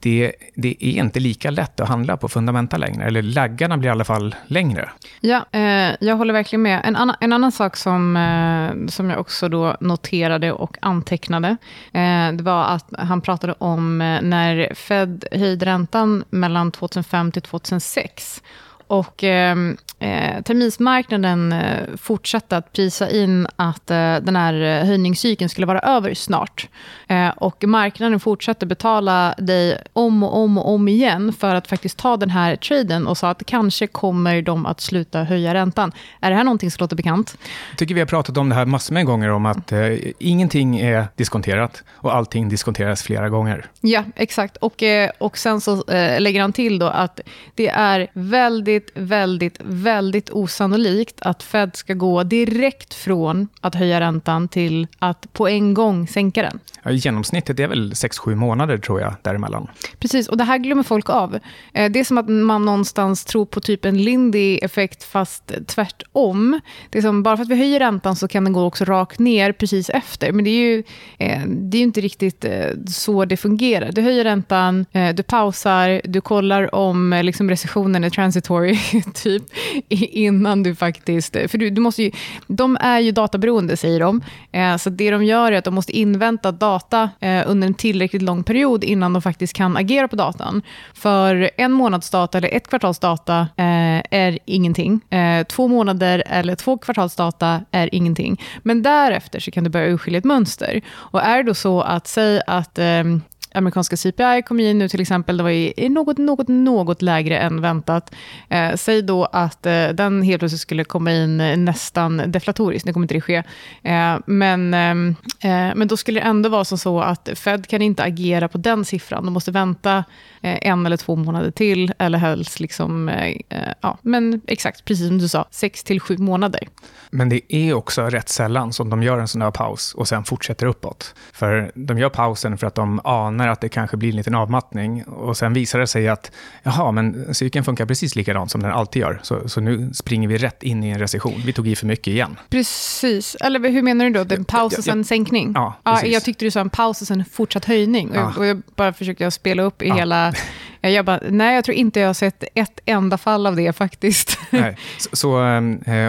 det, 0.00 0.32
det, 0.54 0.76
är 0.80 1.02
inte 1.02 1.20
lika 1.20 1.50
lätt 1.50 1.80
att 1.80 1.88
handla 1.88 2.16
på 2.16 2.28
fundamenta 2.28 2.76
längre, 2.76 3.04
eller 3.04 3.22
laggarna 3.22 3.78
blir 3.78 3.88
i 3.88 3.92
alla 3.92 4.04
fall 4.04 4.34
längre. 4.46 4.90
Ja, 5.20 5.44
eh, 5.52 5.96
jag 6.00 6.16
håller 6.16 6.32
verkligen 6.32 6.62
med. 6.62 6.80
En, 6.84 6.96
annan, 6.96 7.16
en 7.20 7.32
annan 7.32 7.52
sak 7.52 7.76
som, 7.76 8.16
eh, 8.16 8.88
som 8.88 9.10
jag 9.10 9.20
också 9.20 9.48
då 9.48 9.76
noterade 9.80 10.52
och 10.52 10.76
antecknade, 10.80 11.48
eh, 11.92 12.32
det 12.32 12.42
var 12.42 12.64
att 12.64 12.86
han 12.98 13.20
pratade 13.20 13.54
om 13.58 14.00
eh, 14.00 14.22
när 14.22 14.74
Fed 14.74 15.24
höjde 15.32 15.66
räntan 15.66 16.24
mellan 16.30 16.72
2005 16.72 17.32
till 17.32 17.42
2006. 17.42 18.42
Och 18.88 19.24
ehm, 19.24 19.76
eh, 19.98 20.42
terminsmarknaden 20.42 21.52
eh, 21.52 21.96
fortsatte 21.96 22.56
att 22.56 22.72
prisa 22.72 23.10
in 23.10 23.46
att 23.56 23.90
eh, 23.90 24.16
den 24.16 24.36
här 24.36 24.54
eh, 24.54 24.86
höjningscykeln 24.86 25.48
skulle 25.48 25.66
vara 25.66 25.80
över 25.80 26.14
snart. 26.14 26.68
Eh, 27.08 27.28
och 27.28 27.64
marknaden 27.64 28.20
fortsatte 28.20 28.66
betala 28.66 29.34
dig 29.38 29.82
om 29.92 30.22
och 30.22 30.36
om 30.36 30.58
och 30.58 30.70
om 30.74 30.88
igen 30.88 31.32
för 31.32 31.54
att 31.54 31.66
faktiskt 31.66 31.98
ta 31.98 32.16
den 32.16 32.30
här 32.30 32.56
traden 32.56 33.06
och 33.06 33.18
sa 33.18 33.30
att 33.30 33.46
kanske 33.46 33.86
kommer 33.86 34.42
de 34.42 34.66
att 34.66 34.80
sluta 34.80 35.24
höja 35.24 35.54
räntan. 35.54 35.92
Är 36.20 36.30
det 36.30 36.36
här 36.36 36.44
någonting 36.44 36.70
som 36.70 36.82
låter 36.82 36.96
bekant? 36.96 37.38
Jag 37.70 37.78
tycker 37.78 37.94
vi 37.94 38.00
har 38.00 38.06
pratat 38.06 38.36
om 38.36 38.48
det 38.48 38.54
här 38.54 38.66
massor 38.66 38.94
med 38.94 39.06
gånger, 39.06 39.30
om 39.30 39.46
att 39.46 39.72
eh, 39.72 39.92
ingenting 40.18 40.80
är 40.80 41.06
diskonterat 41.16 41.82
och 41.90 42.14
allting 42.14 42.48
diskonteras 42.48 43.02
flera 43.02 43.28
gånger. 43.28 43.66
Ja, 43.80 44.04
exakt. 44.16 44.56
Och, 44.56 44.82
eh, 44.82 45.10
och 45.18 45.38
sen 45.38 45.60
så 45.60 45.84
lägger 46.18 46.40
han 46.40 46.52
till 46.52 46.78
då 46.78 46.86
att 46.86 47.20
det 47.54 47.68
är 47.68 48.06
väldigt, 48.12 48.77
väldigt, 48.94 49.56
väldigt 49.64 50.30
osannolikt 50.30 51.20
att 51.20 51.42
Fed 51.42 51.76
ska 51.76 51.94
gå 51.94 52.22
direkt 52.22 52.94
från 52.94 53.48
att 53.60 53.74
höja 53.74 54.00
räntan 54.00 54.48
till 54.48 54.86
att 54.98 55.32
på 55.32 55.48
en 55.48 55.74
gång 55.74 56.08
sänka 56.08 56.42
den. 56.42 56.60
Ja, 56.82 56.90
genomsnittet 56.90 57.60
är 57.60 57.68
väl 57.68 57.92
6-7 57.92 58.34
månader 58.34 58.78
tror 58.78 59.00
jag 59.00 59.14
däremellan. 59.22 59.66
Precis, 59.98 60.28
och 60.28 60.36
det 60.36 60.44
här 60.44 60.58
glömmer 60.58 60.82
folk 60.82 61.10
av. 61.10 61.38
Eh, 61.72 61.90
det 61.90 62.00
är 62.00 62.04
som 62.04 62.18
att 62.18 62.28
man 62.28 62.64
någonstans 62.64 63.24
tror 63.24 63.46
på 63.46 63.60
typ 63.60 63.84
en 63.84 64.02
Lindy-effekt 64.02 65.04
fast 65.04 65.52
tvärtom. 65.66 66.60
Det 66.90 66.98
är 66.98 67.02
som 67.02 67.22
bara 67.22 67.36
för 67.36 67.42
att 67.42 67.50
vi 67.50 67.56
höjer 67.56 67.78
räntan 67.78 68.16
så 68.16 68.28
kan 68.28 68.44
den 68.44 68.52
gå 68.52 68.64
också 68.64 68.84
rakt 68.84 69.18
ner 69.18 69.52
precis 69.52 69.90
efter. 69.90 70.32
Men 70.32 70.44
det 70.44 70.50
är 70.50 70.62
ju, 70.62 70.82
eh, 71.18 71.42
det 71.46 71.78
är 71.78 71.82
inte 71.82 72.00
riktigt 72.00 72.44
eh, 72.44 72.66
så 72.86 73.24
det 73.24 73.36
fungerar. 73.36 73.92
Du 73.92 74.02
höjer 74.02 74.24
räntan, 74.24 74.86
du 75.14 75.22
pausar, 75.22 76.00
du 76.04 76.20
kollar 76.20 76.74
om 76.74 77.20
liksom 77.24 77.50
recessionen 77.50 78.04
är 78.04 78.10
transitory 78.10 78.67
typ 79.14 79.42
innan 79.88 80.62
du 80.62 80.74
faktiskt... 80.74 81.36
För 81.48 81.58
du, 81.58 81.70
du 81.70 81.80
måste 81.80 82.02
ju, 82.02 82.10
de 82.46 82.78
är 82.80 83.00
ju 83.00 83.10
databeroende 83.10 83.76
säger 83.76 84.00
de. 84.00 84.22
Eh, 84.52 84.76
så 84.76 84.90
det 84.90 85.10
de 85.10 85.24
gör 85.24 85.52
är 85.52 85.58
att 85.58 85.64
de 85.64 85.74
måste 85.74 85.92
invänta 85.92 86.52
data 86.52 87.10
eh, 87.20 87.42
under 87.46 87.66
en 87.66 87.74
tillräckligt 87.74 88.22
lång 88.22 88.44
period 88.44 88.84
innan 88.84 89.12
de 89.12 89.22
faktiskt 89.22 89.52
kan 89.52 89.76
agera 89.76 90.08
på 90.08 90.16
datan. 90.16 90.62
För 90.94 91.50
en 91.56 91.72
månads 91.72 92.10
data 92.10 92.38
eller 92.38 92.54
ett 92.54 92.68
kvartals 92.68 92.98
data 92.98 93.40
eh, 93.56 94.02
är 94.10 94.38
ingenting. 94.44 95.00
Eh, 95.10 95.46
två 95.46 95.68
månader 95.68 96.22
eller 96.26 96.54
två 96.54 96.78
kvartals 96.78 97.16
data 97.16 97.60
är 97.70 97.94
ingenting. 97.94 98.42
Men 98.62 98.82
därefter 98.82 99.40
så 99.40 99.50
kan 99.50 99.64
du 99.64 99.70
börja 99.70 99.86
urskilja 99.86 100.18
ett 100.18 100.24
mönster. 100.24 100.80
Och 100.90 101.22
är 101.22 101.36
det 101.36 101.42
då 101.42 101.54
så 101.54 101.80
att, 101.80 102.06
säg 102.08 102.40
att 102.46 102.78
ehm, 102.78 103.22
amerikanska 103.54 103.96
CPI 103.96 104.42
kom 104.46 104.60
in 104.60 104.78
nu 104.78 104.88
till 104.88 105.00
exempel, 105.00 105.36
det 105.36 105.42
var 105.42 105.50
i 105.50 105.88
något, 105.88 106.18
något, 106.18 106.48
något 106.48 107.02
lägre 107.02 107.38
än 107.38 107.60
väntat. 107.60 108.14
Eh, 108.48 108.74
säg 108.74 109.02
då 109.02 109.24
att 109.24 109.66
eh, 109.66 109.88
den 109.88 110.22
helt 110.22 110.38
plötsligt 110.38 110.60
skulle 110.60 110.84
komma 110.84 111.12
in 111.12 111.40
eh, 111.40 111.56
nästan 111.56 112.22
deflatoriskt, 112.26 112.86
nu 112.86 112.92
kommer 112.92 113.04
inte 113.04 113.14
det 113.14 113.20
ske. 113.20 113.42
Eh, 113.82 114.18
men, 114.26 114.74
ehm, 114.74 115.16
eh, 115.40 115.50
men 115.50 115.88
då 115.88 115.96
skulle 115.96 116.20
det 116.20 116.26
ändå 116.26 116.48
vara 116.48 116.64
som 116.64 116.78
så 116.78 117.00
att 117.00 117.28
Fed 117.34 117.66
kan 117.66 117.82
inte 117.82 118.02
agera 118.02 118.48
på 118.48 118.58
den 118.58 118.84
siffran, 118.84 119.24
de 119.24 119.34
måste 119.34 119.50
vänta 119.50 120.04
eh, 120.42 120.68
en 120.68 120.86
eller 120.86 120.96
två 120.96 121.16
månader 121.16 121.50
till, 121.50 121.92
eller 121.98 122.18
helst 122.18 122.60
liksom, 122.60 123.08
eh, 123.08 123.36
eh, 123.48 123.72
ja, 123.80 123.98
men 124.02 124.40
exakt, 124.46 124.84
precis 124.84 125.06
som 125.06 125.18
du 125.18 125.28
sa, 125.28 125.46
sex 125.50 125.84
till 125.84 126.00
sju 126.00 126.16
månader. 126.18 126.68
Men 127.10 127.28
det 127.28 127.54
är 127.54 127.74
också 127.74 128.02
rätt 128.02 128.28
sällan 128.28 128.72
som 128.72 128.90
de 128.90 129.02
gör 129.02 129.18
en 129.18 129.28
sån 129.28 129.42
här 129.42 129.50
paus 129.50 129.94
och 129.94 130.08
sen 130.08 130.24
fortsätter 130.24 130.66
uppåt. 130.66 131.14
För 131.32 131.72
de 131.74 131.98
gör 131.98 132.08
pausen 132.08 132.58
för 132.58 132.66
att 132.66 132.74
de 132.74 133.00
anar 133.04 133.37
att 133.46 133.60
det 133.60 133.68
kanske 133.68 133.96
blir 133.96 134.10
en 134.10 134.16
liten 134.16 134.34
avmattning 134.34 135.04
och 135.04 135.36
sen 135.36 135.52
visar 135.52 135.78
det 135.78 135.86
sig 135.86 136.08
att 136.08 136.32
jaha, 136.62 136.92
men 136.92 137.34
cykeln 137.34 137.64
funkar 137.64 137.86
precis 137.86 138.16
likadant 138.16 138.50
som 138.50 138.62
den 138.62 138.72
alltid 138.72 139.00
gör. 139.00 139.20
Så, 139.22 139.48
så 139.48 139.60
nu 139.60 139.90
springer 139.94 140.28
vi 140.28 140.38
rätt 140.38 140.62
in 140.62 140.84
i 140.84 140.90
en 140.90 140.98
recession. 140.98 141.42
Vi 141.46 141.52
tog 141.52 141.68
i 141.68 141.76
för 141.76 141.86
mycket 141.86 142.06
igen. 142.06 142.36
Precis. 142.50 143.34
Eller 143.40 143.70
hur 143.70 143.82
menar 143.82 144.04
du 144.04 144.24
då? 144.24 144.34
En 144.34 144.44
paus 144.44 144.78
och 144.78 144.84
sen 144.84 145.04
sänkning? 145.04 145.52
Ja, 145.54 145.74
precis. 145.84 146.02
ja, 146.02 146.12
jag 146.12 146.24
tyckte 146.24 146.44
du 146.44 146.50
sa 146.50 146.60
en 146.60 146.70
paus 146.70 147.00
och 147.00 147.06
sen 147.06 147.24
fortsatt 147.32 147.64
höjning. 147.64 148.10
Ja. 148.14 148.32
Och 148.36 148.46
jag 148.46 148.62
bara 148.76 148.92
försökte 148.92 149.30
spela 149.30 149.62
upp 149.62 149.82
i 149.82 149.88
ja. 149.88 149.94
hela 149.94 150.32
Eh, 150.80 150.90
jag 150.90 151.04
bara, 151.04 151.20
nej, 151.28 151.54
jag 151.54 151.64
tror 151.64 151.76
inte 151.76 152.00
jag 152.00 152.06
har 152.06 152.14
sett 152.14 152.44
ett 152.54 152.80
enda 152.84 153.18
fall 153.18 153.46
av 153.46 153.56
det 153.56 153.72
faktiskt. 153.72 154.38
Nej. 154.50 154.76
Så, 154.98 155.16
så, 155.16 155.30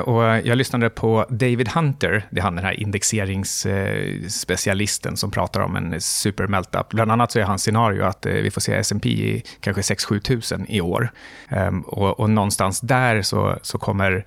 och 0.05 0.23
jag 0.23 0.57
lyssnade 0.57 0.89
på 0.89 1.25
David 1.29 1.69
Hunter, 1.69 2.27
det 2.29 2.39
är 2.39 2.43
han 2.43 2.55
den 2.55 2.65
här 2.65 2.79
indexeringsspecialisten 2.79 5.17
som 5.17 5.31
pratar 5.31 5.61
om 5.61 5.75
en 5.75 6.01
super 6.01 6.47
meltup. 6.47 6.89
Bland 6.89 7.11
annat 7.11 7.31
så 7.31 7.39
är 7.39 7.43
hans 7.43 7.61
scenario 7.61 8.03
att 8.03 8.25
eh, 8.25 8.33
vi 8.33 8.51
får 8.51 8.61
se 8.61 8.73
S&P 8.73 9.09
i 9.09 9.43
kanske 9.59 9.95
6-7 9.95 10.19
tusen 10.19 10.65
i 10.69 10.81
år. 10.81 11.11
Ehm, 11.49 11.81
och, 11.81 12.19
och 12.19 12.29
någonstans 12.29 12.79
där 12.79 13.21
så, 13.21 13.57
så 13.61 13.77
kommer 13.77 14.25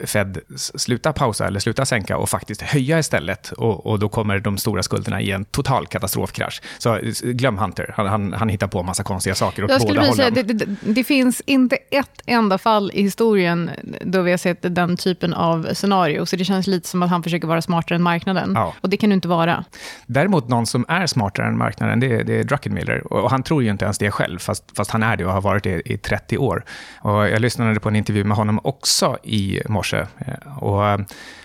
Fed 0.00 0.38
sluta 0.54 1.12
pausa 1.12 1.46
eller 1.46 1.60
sluta 1.60 1.84
sänka 1.86 2.16
och 2.16 2.28
faktiskt 2.28 2.62
höja 2.62 2.98
istället. 2.98 3.52
Och, 3.52 3.86
och 3.86 3.98
då 3.98 4.08
kommer 4.08 4.38
de 4.38 4.58
stora 4.58 4.82
skulderna 4.82 5.20
i 5.20 5.30
en 5.30 5.44
total 5.44 5.86
katastrofkrasch. 5.86 6.62
Så 6.78 6.98
glöm 7.22 7.58
Hunter, 7.58 7.94
han, 7.96 8.06
han, 8.06 8.32
han 8.32 8.48
hittar 8.48 8.66
på 8.66 8.80
en 8.80 8.86
massa 8.86 9.02
konstiga 9.02 9.34
saker 9.34 9.64
åt 9.64 9.70
Jag 9.70 9.82
skulle 9.82 10.00
båda 10.00 10.12
säga, 10.12 10.28
hållen. 10.28 10.46
det, 10.46 10.64
det, 10.64 10.76
det 10.80 11.04
finns 11.04 11.42
inte 11.46 11.76
ett 11.76 12.22
enda 12.26 12.58
fall 12.58 12.90
i 12.94 13.02
historien 13.02 13.70
då 14.00 14.22
vi 14.22 14.30
har 14.30 14.38
sett 14.38 14.58
den 14.74 14.96
typen 14.96 15.34
av 15.34 15.68
scenario. 15.74 16.26
Så 16.26 16.36
det 16.36 16.44
känns 16.44 16.66
lite 16.66 16.88
som 16.88 17.02
att 17.02 17.10
han 17.10 17.22
försöker 17.22 17.48
vara 17.48 17.62
smartare 17.62 17.96
än 17.96 18.02
marknaden. 18.02 18.52
Ja. 18.54 18.74
Och 18.80 18.88
det 18.88 18.96
kan 18.96 19.10
du 19.10 19.14
inte 19.14 19.28
vara. 19.28 19.64
Däremot 20.06 20.48
någon 20.48 20.66
som 20.66 20.84
är 20.88 21.06
smartare 21.06 21.46
än 21.46 21.58
marknaden, 21.58 22.00
det 22.00 22.06
är, 22.06 22.24
det 22.24 22.40
är 22.40 22.44
Druckenmiller. 22.44 23.12
Och 23.12 23.30
han 23.30 23.42
tror 23.42 23.62
ju 23.62 23.70
inte 23.70 23.84
ens 23.84 23.98
det 23.98 24.10
själv, 24.10 24.38
fast, 24.38 24.64
fast 24.76 24.90
han 24.90 25.02
är 25.02 25.16
det 25.16 25.24
och 25.24 25.32
har 25.32 25.40
varit 25.40 25.64
det 25.64 25.92
i 25.92 25.98
30 25.98 26.38
år. 26.38 26.64
Och 27.00 27.28
jag 27.28 27.40
lyssnade 27.40 27.80
på 27.80 27.88
en 27.88 27.96
intervju 27.96 28.24
med 28.24 28.36
honom 28.36 28.60
också 28.64 29.18
i 29.22 29.57
morse. 29.68 30.06
Eh, 30.18 30.58
och 30.58 30.86
eh, 30.86 30.98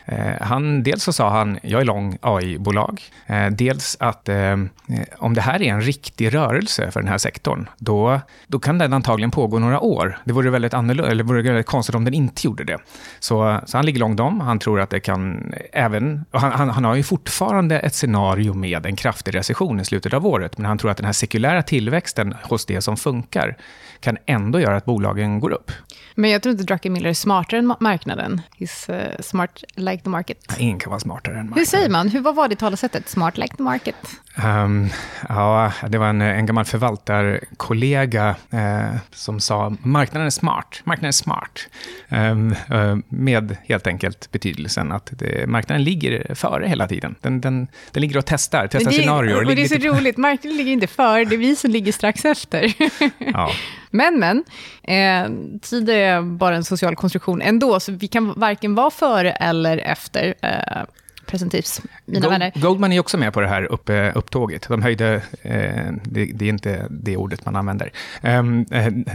Eh, 0.05 0.41
han, 0.41 0.83
dels 0.83 1.03
så 1.03 1.13
sa 1.13 1.29
han, 1.29 1.59
jag 1.63 1.81
är 1.81 1.85
lång 1.85 2.17
AI-bolag. 2.21 3.01
Eh, 3.25 3.47
dels 3.47 3.97
att 3.99 4.29
eh, 4.29 4.57
om 5.17 5.33
det 5.33 5.41
här 5.41 5.61
är 5.61 5.73
en 5.73 5.81
riktig 5.81 6.33
rörelse 6.33 6.91
för 6.91 6.99
den 6.99 7.09
här 7.09 7.17
sektorn, 7.17 7.69
då, 7.77 8.19
då 8.47 8.59
kan 8.59 8.77
den 8.77 8.93
antagligen 8.93 9.31
pågå 9.31 9.59
några 9.59 9.79
år. 9.79 10.17
Det 10.23 10.33
vore 10.33 10.49
väldigt 10.49 10.73
annorlunda, 10.73 11.11
eller 11.11 11.23
vore 11.23 11.41
väldigt 11.41 11.65
konstigt 11.65 11.95
om 11.95 12.05
den 12.05 12.13
inte 12.13 12.47
gjorde 12.47 12.63
det. 12.63 12.77
Så, 13.19 13.59
så 13.65 13.77
han 13.77 13.85
ligger 13.85 13.99
långt 13.99 14.19
om. 14.19 14.41
Han 14.41 14.59
tror 14.59 14.79
att 14.79 14.89
det 14.89 14.99
kan 14.99 15.53
även... 15.73 16.25
och 16.31 16.41
Han, 16.41 16.51
han, 16.51 16.69
han 16.69 16.85
har 16.85 16.95
ju 16.95 17.03
fortfarande 17.03 17.79
ett 17.79 17.95
scenario 17.95 18.53
med 18.53 18.85
en 18.85 18.95
kraftig 18.95 19.35
recession 19.35 19.79
i 19.79 19.85
slutet 19.85 20.13
av 20.13 20.27
året, 20.27 20.57
men 20.57 20.65
han 20.65 20.77
tror 20.77 20.91
att 20.91 20.97
den 20.97 21.05
här 21.05 21.13
sekulära 21.13 21.63
tillväxten 21.63 22.35
hos 22.43 22.65
det 22.65 22.81
som 22.81 22.97
funkar 22.97 23.57
kan 23.99 24.17
ändå 24.25 24.59
göra 24.59 24.77
att 24.77 24.85
bolagen 24.85 25.39
går 25.39 25.51
upp. 25.51 25.71
Men 26.15 26.29
jag 26.29 26.41
tror 26.43 26.51
inte 26.51 26.63
Druckenmiller 26.63 27.09
är 27.09 27.13
smartare 27.13 27.59
än 27.59 27.75
marknaden. 27.79 28.41
He's 28.57 28.91
uh, 28.91 29.21
smart 29.21 29.63
like 29.75 29.92
the 30.01 30.09
market. 30.09 30.37
Ingen 30.59 30.79
kan 30.79 30.89
vara 30.89 30.99
smartare 30.99 31.33
än 31.33 31.39
Hur 31.39 31.43
marknaden. 31.45 31.65
säger 31.65 31.89
man? 31.89 32.09
Hur, 32.09 32.19
vad 32.21 32.35
var 32.35 32.47
det 32.47 32.55
talesättet? 32.55 33.09
Smart 33.09 33.37
like 33.37 33.55
the 33.57 33.63
market? 33.63 33.95
Ehm, 34.35 34.89
ja, 35.29 35.71
det 35.89 35.97
var 35.97 36.07
en, 36.07 36.21
en 36.21 36.45
gammal 36.45 36.65
förvaltarkollega 36.65 38.35
eh, 38.51 38.95
som 39.11 39.39
sa 39.39 39.75
marknaden 39.83 40.25
är 40.25 40.29
smart. 40.29 40.81
Marknaden 40.83 41.07
är 41.07 41.11
smart. 41.11 41.67
Eh, 42.09 42.35
med 43.09 43.57
helt 43.63 43.87
enkelt 43.87 44.31
betydelsen 44.31 44.91
att 44.91 45.09
det, 45.11 45.47
marknaden 45.49 45.83
ligger 45.83 46.35
före 46.35 46.67
hela 46.67 46.87
tiden. 46.87 47.15
Den, 47.21 47.41
den, 47.41 47.67
den 47.91 48.01
ligger 48.01 48.17
och 48.17 48.25
testar, 48.25 48.67
testar 48.71 48.91
det, 48.91 48.97
scenarier. 48.97 49.35
och 49.35 49.55
det 49.55 49.61
är 49.61 49.67
så 49.67 49.75
lite- 49.75 49.87
roligt. 49.87 50.17
Marknaden 50.17 50.57
ligger 50.57 50.71
inte 50.71 50.87
före, 50.87 51.25
det 51.25 51.35
är 51.35 51.39
vi 51.39 51.55
som 51.55 51.71
ligger 51.71 51.91
strax 51.91 52.25
efter. 52.25 52.73
ja. 53.17 53.51
Men, 53.89 54.19
men. 54.19 54.43
Eh, 54.83 55.31
tid 55.61 55.89
är 55.89 56.21
bara 56.21 56.55
en 56.55 56.63
social 56.63 56.95
konstruktion 56.95 57.41
ändå, 57.41 57.79
så 57.79 57.91
vi 57.91 58.07
kan 58.07 58.33
varken 58.33 58.75
vara 58.75 58.89
före 58.89 59.31
eller 59.31 59.77
efter 59.77 60.33
eh, 60.41 60.83
presentives, 61.33 61.81
mina 62.05 62.19
Gold, 62.19 62.31
vänner. 62.31 62.51
Goldman 62.55 62.93
är 62.93 62.99
också 62.99 63.17
med 63.17 63.33
på 63.33 63.41
det 63.41 63.47
här 63.47 63.63
upp, 63.63 63.89
upptåget. 64.13 64.67
De 64.69 64.81
höjde, 64.81 65.21
eh, 65.41 65.91
det, 66.03 66.25
det 66.25 66.45
är 66.45 66.49
inte 66.49 66.87
det 66.89 67.17
ordet 67.17 67.45
man 67.45 67.55
använder. 67.55 67.91
Eh, 68.21 68.43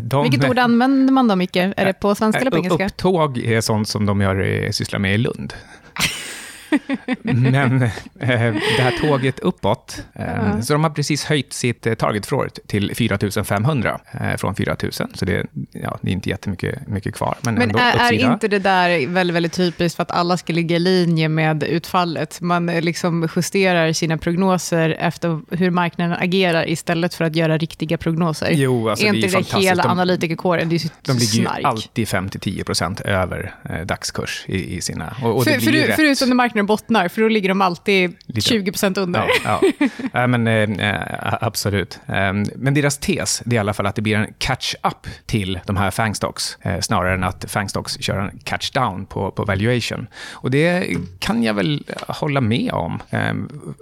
de, 0.03 0.23
Vilket 0.23 0.51
ord 0.51 0.59
använder 0.59 1.13
man 1.13 1.29
då, 1.29 1.37
Micke? 1.37 1.57
Är 1.57 1.85
det 1.85 1.93
på 1.93 2.15
svenska 2.15 2.41
eller 2.41 2.51
på 2.51 2.57
Eh, 2.57 2.61
engelska? 2.65 2.87
Upptåg 2.87 3.39
är 3.39 3.61
sånt 3.61 3.89
som 3.89 4.07
de 4.07 4.21
gör, 4.21 4.65
eh, 4.65 4.71
sysslar 4.71 4.99
med 4.99 5.15
i 5.15 5.19
Lund. 5.19 5.55
Men 7.23 7.83
eh, 7.83 7.91
det 8.19 8.83
här 8.83 8.99
tåget 9.01 9.39
uppåt, 9.39 10.03
eh, 10.15 10.25
Ja. 10.29 10.63
så 10.63 10.73
de 10.73 10.85
har 10.85 10.91
precis 10.91 11.25
höjt 11.25 11.53
sitt 11.53 11.87
eh, 11.87 11.95
target 11.95 12.27
för 12.27 12.37
året 12.37 12.59
till 12.67 12.95
4 12.95 13.19
500 13.45 14.01
eh, 14.21 14.37
från 14.37 14.55
4 14.55 14.77
000. 14.83 14.93
Så 14.93 15.25
det, 15.25 15.47
ja, 15.73 15.99
det 16.03 16.11
är 16.11 16.13
inte 16.13 16.29
jättemycket 16.31 16.89
mycket 16.89 17.15
kvar, 17.15 17.37
men, 17.41 17.55
Men 17.55 17.63
ändå 17.63 17.79
är, 17.79 18.13
är 18.13 18.33
inte 18.33 18.49
det 18.49 18.59
där 18.59 19.07
väldigt, 19.07 19.37
väldigt 19.37 19.53
typiskt 19.53 19.97
för 19.97 20.03
att 20.03 20.11
alla 20.11 20.37
ska 20.37 20.53
ligga 20.53 20.77
i 20.77 20.79
linje 20.79 21.29
med 21.29 21.63
utfallet? 21.63 22.41
Man 22.41 22.69
eh, 22.69 22.83
liksom 22.83 23.29
justerar 23.37 23.93
sina 23.93 24.19
prognoser 24.19 24.97
efter 25.01 25.41
hur 25.57 25.71
marknaden 25.71 26.17
agerar 26.21 26.69
istället 26.69 27.15
för 27.15 27.25
att 27.25 27.37
göra 27.37 27.59
riktiga 27.59 27.99
prognoser. 27.99 28.51
Jo, 28.53 28.89
alltså 28.89 29.07
är 29.07 29.13
det 29.13 29.19
inte 29.19 29.39
är 29.39 29.43
det 29.55 29.61
hela 29.61 29.83
De- 29.83 29.89
analytikerkåren? 29.91 30.69
Det 30.69 30.75
är 30.77 30.79
ju 30.79 30.89
De 31.03 31.13
ligger 31.13 31.35
ju 31.39 31.43
snark. 31.45 31.65
alltid 31.65 32.07
5-10% 32.09 33.07
över 33.07 33.55
eh, 33.71 33.81
dagskurs 33.87 34.45
i, 34.47 34.77
i 34.77 34.81
sina... 34.81 35.17
Och, 35.23 35.37
och 35.37 35.45
För, 35.45 35.51
det 35.51 35.57
ju 35.79 35.87
för, 35.87 35.93
förutom 35.93 36.29
när 36.29 36.37
marknaden 36.37 36.58
bottnar, 36.67 37.09
för 37.09 37.23
då 37.23 37.29
ligger 37.29 37.49
de 37.49 37.61
alltid 37.61 38.17
Lite. 38.27 38.55
20% 38.55 38.99
under. 38.99 39.31
Ja, 39.45 39.61
ja. 39.79 39.89
ja 40.13 40.27
men, 40.27 40.47
eh, 40.47 40.91
eh, 40.91 41.35
absolut. 41.41 42.01
Eh, 42.07 42.33
men 42.57 42.75
deras 42.75 42.99
tes 42.99 43.43
det 43.45 43.55
är 43.55 43.57
i 43.57 43.59
alla 43.59 43.75
fall 43.75 43.87
att 43.87 43.95
det 43.95 44.03
blir 44.03 44.17
en 44.17 44.33
catch-up 44.39 45.07
till 45.27 45.61
de 45.67 45.77
här 45.77 45.91
FANG-stocks, 45.91 46.57
eh, 46.63 46.81
snarare 46.81 47.15
än 47.15 47.25
att 47.25 47.45
FANG-stocks 47.45 48.03
kör 48.03 48.19
en 48.19 48.31
catch-down 48.45 49.07
på, 49.07 49.31
på 49.31 49.45
valuation. 49.45 50.07
Och 50.33 50.51
det 50.51 50.97
kan 51.19 51.43
jag 51.43 51.55
väl 51.55 51.85
hålla 52.09 52.41
med 52.41 52.73
om. 52.73 53.03
Eh, 53.11 53.35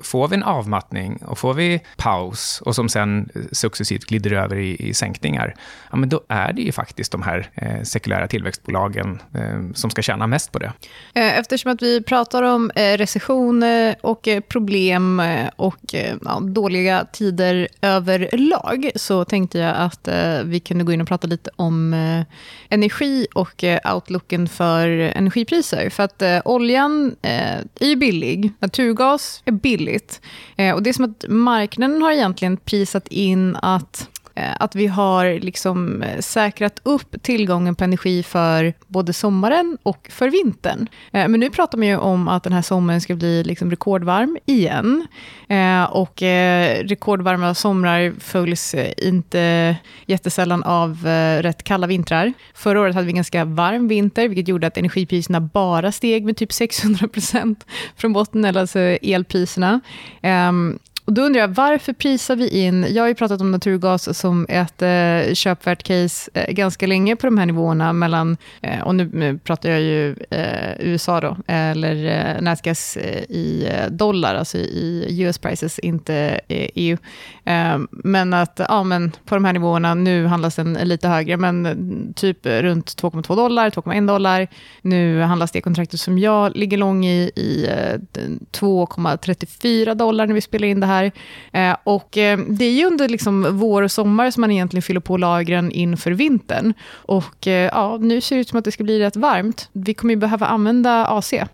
får 0.05 0.29
vi 0.29 0.37
en 0.37 0.43
avmattning 0.43 1.17
och 1.17 1.39
får 1.39 1.55
vi 1.55 1.81
paus 1.97 2.63
och 2.65 2.75
som 2.75 2.89
sen 2.89 3.29
successivt 3.53 4.05
glider 4.05 4.33
över 4.33 4.57
i, 4.57 4.89
i 4.89 4.95
sänkningar, 4.95 5.55
ja, 5.91 5.97
men 5.97 6.09
då 6.09 6.21
är 6.29 6.53
det 6.53 6.63
ju 6.63 6.73
faktiskt 6.73 7.13
de 7.13 7.23
här 7.23 7.51
eh, 7.55 7.83
sekulära 7.83 8.29
tillväxtbolagen 8.29 9.23
eh, 9.35 9.73
som 9.75 9.91
ska 9.91 10.03
tjäna 10.03 10.27
mest 10.27 10.53
på 10.53 10.59
det. 10.59 10.73
Eh, 11.15 11.39
Eftersom 11.39 11.73
att 11.73 11.83
vi 11.83 12.03
pratar 12.03 12.43
om 12.43 12.66
om 12.67 12.71
eh, 12.75 12.97
recession 12.97 13.65
och 14.01 14.29
eh, 14.29 14.41
problem 14.41 15.21
eh, 15.21 15.49
och 15.57 15.95
ja, 16.25 16.41
dåliga 16.41 17.07
tider 17.13 17.69
överlag 17.83 18.91
så 18.95 19.25
tänkte 19.25 19.59
jag 19.59 19.77
att 19.77 20.09
vi 20.45 20.61
kunde 20.61 20.85
gå 20.85 20.93
in 20.93 21.01
och 21.01 21.09
prata 21.09 21.27
lite 21.27 21.51
om 21.57 21.95
energi 22.69 23.27
och 23.35 23.65
outlooken 23.95 24.49
för 24.49 24.89
energipriser. 24.89 25.91
För 25.91 26.03
att 26.03 26.23
oljan 26.45 27.17
är 27.23 27.65
ju 27.81 27.97
billig, 27.97 28.53
naturgas 28.59 29.43
är 29.45 29.53
billigt. 29.53 30.21
Och 30.75 30.83
det 30.83 30.91
är 30.91 30.93
som 30.93 31.05
att 31.05 31.25
marknaden 31.29 32.03
har 32.03 32.13
egentligen 32.13 32.57
prisat 32.57 33.09
in 33.09 33.57
att 33.57 34.09
Eh, 34.37 34.53
att 34.61 34.75
vi 34.75 34.87
har 34.87 35.41
liksom 35.41 36.03
eh, 36.03 36.21
säkrat 36.21 36.81
upp 36.83 37.23
tillgången 37.23 37.75
på 37.75 37.85
energi 37.85 38.23
för 38.23 38.75
både 38.87 39.13
sommaren 39.13 39.79
och 39.83 40.09
för 40.11 40.31
vintern. 40.31 40.89
Eh, 41.13 41.29
men 41.29 41.41
nu 41.41 41.51
pratar 41.51 41.79
man 41.79 41.87
ju 41.87 41.97
om 41.97 42.29
att 42.29 42.43
den 42.43 42.53
här 42.53 42.63
sommaren 42.63 43.01
ska 43.01 43.15
bli 43.15 43.45
liksom 43.45 43.71
rekordvarm 43.71 44.39
igen. 44.47 45.07
Och 45.91 46.23
rekordvarma 46.83 47.55
somrar 47.55 48.13
följs 48.21 48.75
inte 48.97 49.77
jättesällan 50.07 50.63
av 50.63 50.99
rätt 51.41 51.63
kalla 51.63 51.87
vintrar. 51.87 52.33
Förra 52.55 52.81
året 52.81 52.95
hade 52.95 53.07
vi 53.07 53.11
en 53.11 53.17
ganska 53.17 53.45
varm 53.45 53.89
vinter, 53.89 54.29
vilket 54.29 54.49
gjorde 54.49 54.67
att 54.67 54.79
energipriserna 54.79 55.41
bara 55.41 55.93
steg 55.93 56.25
med 56.25 56.37
typ 56.37 56.53
600 56.53 57.09
procent 57.09 57.67
från 57.97 58.13
botten, 58.13 58.45
eller 58.45 58.61
alltså 58.61 58.79
elpriserna. 58.81 59.81
Ehm, 60.23 60.79
och 61.07 61.13
då 61.13 61.23
undrar 61.23 61.41
jag, 61.41 61.49
varför 61.49 61.93
prisar 61.93 62.37
vi 62.37 62.49
in... 62.49 62.87
Jag 62.91 63.03
har 63.03 63.09
ju 63.09 63.15
pratat 63.15 63.41
om 63.41 63.53
naturgas 63.53 64.19
som 64.19 64.47
ett 64.49 64.83
eh, 64.83 65.35
köpvärt 65.35 65.83
case 65.83 66.31
eh, 66.35 66.53
ganska 66.55 66.87
länge 66.87 67.17
på 67.17 67.27
de 67.27 67.39
här 67.39 67.47
nivåerna. 67.47 67.93
mellan, 67.93 68.37
eh, 68.63 68.81
Och 68.81 68.95
nu 68.95 69.39
pratar 69.39 69.71
jag 69.71 69.81
ju 69.81 70.17
eh, 70.31 70.73
USA 70.79 71.21
då, 71.21 71.37
eller 71.47 72.07
eh, 72.07 72.43
nätgas 72.43 72.97
eh, 72.97 73.23
i 73.29 73.69
eh, 73.71 73.91
dollar, 73.91 74.35
alltså 74.35 74.59
i 74.59 75.23
US 75.23 75.39
prices, 75.39 75.79
inte 75.79 76.15
eh, 76.49 76.69
EU. 76.75 76.97
Eh, 77.45 77.79
men 77.91 78.35
att 78.35 78.61
ja, 78.69 78.83
men 78.83 79.13
på 79.25 79.35
de 79.35 79.45
här 79.45 79.53
nivåerna, 79.53 79.95
nu 79.95 80.27
handlas 80.27 80.57
den 80.57 80.73
lite 80.73 81.09
högre, 81.09 81.37
men 81.37 82.13
typ 82.17 82.47
runt 82.47 83.03
2,2 83.03 83.37
dollar, 83.37 83.71
2,1 83.71 84.07
dollar. 84.07 84.49
Nu 84.83 85.21
handlas 85.21 85.51
det 85.51 85.61
kontraktet 85.61 86.01
som 86.01 86.19
jag 86.19 86.57
ligger 86.57 86.77
lång 86.77 87.07
i, 87.07 87.31
i 87.37 87.67
eh, 87.67 87.99
2,34 88.53 89.95
dollar 89.95 90.27
när 90.27 90.35
vi 90.35 90.41
spelar 90.41 90.69
in 90.69 90.81
det 90.81 90.87
här. 90.87 90.96
Eh, 91.53 91.77
och 91.85 92.19
eh, 92.19 92.39
det 92.49 92.65
är 92.65 92.73
ju 92.73 92.85
under 92.85 93.09
liksom 93.09 93.59
vår 93.59 93.83
och 93.83 93.93
sommar 93.93 94.31
som 94.31 94.41
man 94.41 94.51
egentligen 94.51 94.83
fyller 94.83 95.01
på 95.01 95.17
lagren 95.17 95.73
inför 95.73 96.11
vintern. 96.11 96.75
Och 96.91 97.47
eh, 97.47 97.71
ja, 97.73 97.99
nu 98.01 98.21
ser 98.21 98.37
det 98.37 98.41
ut 98.41 98.49
som 98.49 98.59
att 98.59 98.65
det 98.65 98.73
ska 98.73 98.85
bli 98.85 98.99
rätt 98.99 99.17
varmt. 99.17 99.69
Vi 99.73 99.95
kommer 99.95 100.15
ju 100.15 100.21
behöva 100.21 100.47
använda 100.47 101.07
AC. 101.07 101.33
Eh, 101.33 101.47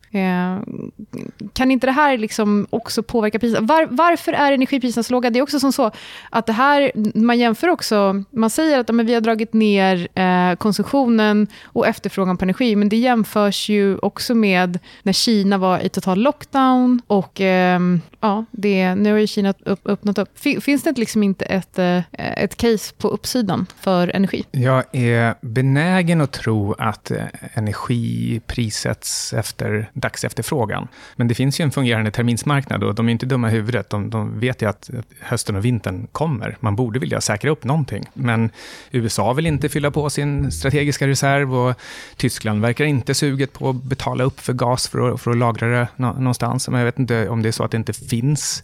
kan 1.52 1.70
inte 1.70 1.86
det 1.86 1.92
här 1.92 2.18
liksom 2.18 2.66
också 2.70 3.02
påverka 3.02 3.38
priserna? 3.38 3.66
Var, 3.66 3.86
varför 3.90 4.32
är 4.32 4.52
energipriserna 4.52 5.02
så 5.02 5.12
låga? 5.12 5.30
Det 5.30 5.38
är 5.38 5.42
också 5.42 5.60
som 5.60 5.72
så 5.72 5.90
att 6.30 6.46
det 6.46 6.52
här, 6.52 6.92
man 7.14 7.38
jämför 7.38 7.68
också, 7.68 8.24
man 8.30 8.50
säger 8.50 8.78
att 8.78 8.88
men 8.94 9.06
vi 9.06 9.14
har 9.14 9.20
dragit 9.20 9.52
ner 9.52 10.08
eh, 10.14 10.56
konsumtionen 10.56 11.46
och 11.64 11.86
efterfrågan 11.86 12.36
på 12.36 12.44
energi, 12.44 12.76
men 12.76 12.88
det 12.88 12.96
jämförs 12.96 13.68
ju 13.68 13.98
också 13.98 14.34
med 14.34 14.78
när 15.02 15.12
Kina 15.12 15.58
var 15.58 15.78
i 15.78 15.88
total 15.88 16.18
lockdown 16.18 17.02
och 17.06 17.40
eh, 17.40 17.80
ja, 18.20 18.44
det, 18.50 18.94
nu 18.94 19.12
har 19.12 19.18
ju 19.18 19.26
Kina 19.32 19.54
öppnat 19.64 20.18
upp. 20.18 20.38
Finns 20.38 20.82
det 20.82 20.98
liksom 20.98 21.22
inte 21.22 21.44
ett, 21.44 21.78
eh, 21.78 22.02
ett 22.12 22.56
case 22.56 22.94
på 22.98 23.08
uppsidan 23.08 23.66
för 23.80 24.08
energi? 24.08 24.44
Jag 24.50 24.84
är 24.92 25.34
benägen 25.40 26.20
att 26.20 26.32
tro 26.32 26.72
att 26.72 27.10
eh, 27.10 27.24
energi 27.54 28.40
prissätts 28.46 29.32
efter 29.32 29.90
dagsefterfrågan. 29.92 30.88
Men 31.16 31.28
det 31.28 31.34
finns 31.34 31.60
ju 31.60 31.62
en 31.62 31.70
fungerande 31.70 32.10
terminsmarknad 32.10 32.84
och 32.84 32.94
de 32.94 33.08
är 33.08 33.12
inte 33.12 33.26
dumma 33.26 33.48
i 33.48 33.52
huvudet. 33.52 33.90
De, 33.90 34.10
de 34.10 34.40
vet 34.40 34.62
ju 34.62 34.68
att 34.68 34.90
hösten 35.20 35.56
och 35.56 35.64
vintern 35.64 36.06
kommer. 36.12 36.56
Man 36.60 36.76
borde 36.76 36.98
vilja 36.98 37.20
säkra 37.20 37.50
upp 37.50 37.64
någonting. 37.64 38.04
Men 38.14 38.50
USA 38.90 39.32
vill 39.32 39.46
inte 39.46 39.68
fylla 39.68 39.90
på 39.90 40.10
sin 40.10 40.52
strategiska 40.52 41.06
reserv 41.06 41.54
och 41.54 41.74
Tyskland 42.16 42.62
verkar 42.62 42.84
inte 42.84 43.14
suget 43.14 43.52
på 43.52 43.68
att 43.68 43.82
betala 43.82 44.24
upp 44.24 44.40
för 44.40 44.52
gas 44.52 44.88
för 44.88 45.14
att, 45.14 45.20
för 45.20 45.30
att 45.30 45.36
lagra 45.36 45.68
det 45.68 45.88
någonstans. 45.96 46.68
Men 46.68 46.78
jag 46.78 46.84
vet 46.84 46.98
inte 46.98 47.28
om 47.28 47.42
det 47.42 47.48
är 47.48 47.52
så 47.52 47.64
att 47.64 47.70
det 47.70 47.76
inte 47.76 47.92
finns 47.92 48.62